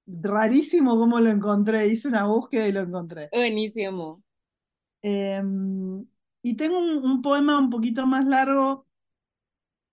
rarísimo 0.04 0.96
cómo 0.96 1.20
lo 1.20 1.30
encontré. 1.30 1.86
Hice 1.86 2.08
una 2.08 2.26
búsqueda 2.26 2.66
y 2.66 2.72
lo 2.72 2.80
encontré. 2.80 3.28
Buenísimo. 3.30 4.24
Em, 5.02 6.04
y 6.42 6.56
tengo 6.56 6.80
un, 6.80 7.22
poema 7.22 7.60
un 7.60 7.70
poquito 7.70 8.08
más 8.08 8.26
largo 8.26 8.88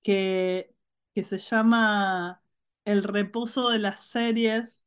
que, 0.02 0.74
que 1.14 1.24
se 1.24 1.38
llama 1.38 2.39
El 2.90 3.04
reposo 3.04 3.70
de 3.70 3.80
las 3.80 4.02
series 4.02 4.84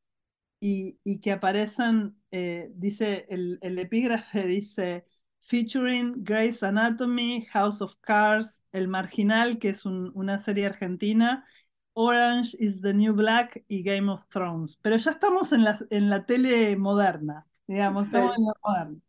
y, 0.60 1.20
que 1.20 1.32
aparecen, 1.32 2.16
eh, 2.30 2.70
dice, 2.74 3.26
el, 3.28 3.58
el 3.62 3.78
epígrafe 3.78 4.44
dice, 4.46 5.06
featuring 5.42 6.24
Grey's 6.24 6.62
Anatomy, 6.62 7.46
House 7.52 7.80
of 7.80 7.94
Cards, 8.00 8.60
El 8.72 8.88
Marginal, 8.88 9.58
que 9.58 9.70
es 9.70 9.84
una 9.86 10.38
serie 10.38 10.66
argentina, 10.66 11.46
Orange 11.94 12.56
is 12.58 12.80
the 12.80 12.92
New 12.92 13.14
Black 13.14 13.64
y 13.68 13.82
Game 13.82 14.10
of 14.10 14.26
Thrones. 14.28 14.78
Pero 14.82 14.96
ya 14.96 15.10
estamos 15.10 15.52
en 15.52 15.64
la, 15.64 15.78
en 15.90 16.10
la 16.10 16.26
tele 16.26 16.76
moderna, 16.76 17.46
digamos, 17.66 18.06
estamos 18.06 18.36
en 18.36 18.44
la 18.44 18.52
moderna. 18.64 19.00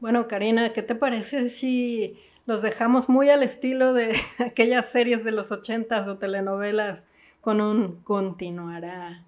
Bueno, 0.00 0.26
Karina, 0.28 0.72
¿qué 0.72 0.82
te 0.82 0.94
parece 0.94 1.48
si 1.48 2.18
los 2.46 2.62
dejamos 2.62 3.08
muy 3.08 3.30
al 3.30 3.42
estilo 3.42 3.92
de 3.92 4.16
aquellas 4.38 4.90
series 4.90 5.24
de 5.24 5.32
los 5.32 5.52
ochentas 5.52 6.08
o 6.08 6.18
telenovelas 6.18 7.06
con 7.46 7.60
un 7.60 8.00
continuará? 8.02 9.22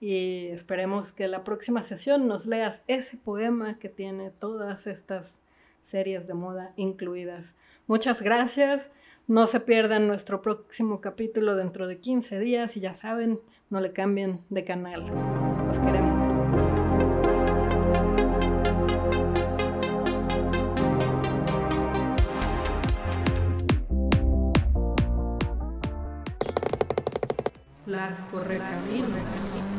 Y 0.00 0.46
esperemos 0.46 1.12
que 1.12 1.28
la 1.28 1.44
próxima 1.44 1.82
sesión 1.82 2.26
nos 2.26 2.46
leas 2.46 2.82
ese 2.86 3.18
poema 3.18 3.78
que 3.78 3.90
tiene 3.90 4.30
todas 4.30 4.86
estas 4.86 5.42
series 5.82 6.26
de 6.26 6.32
moda 6.32 6.72
incluidas. 6.76 7.56
Muchas 7.86 8.22
gracias. 8.22 8.90
No 9.26 9.46
se 9.46 9.60
pierdan 9.60 10.08
nuestro 10.08 10.40
próximo 10.40 11.02
capítulo 11.02 11.56
dentro 11.56 11.86
de 11.86 11.98
15 11.98 12.38
días 12.38 12.74
y 12.78 12.80
ya 12.80 12.94
saben, 12.94 13.38
no 13.68 13.82
le 13.82 13.92
cambien 13.92 14.40
de 14.48 14.64
canal. 14.64 15.04
Los 15.66 15.78
queremos. 15.78 16.47
Las 27.88 28.20
correcaminos. 28.30 29.77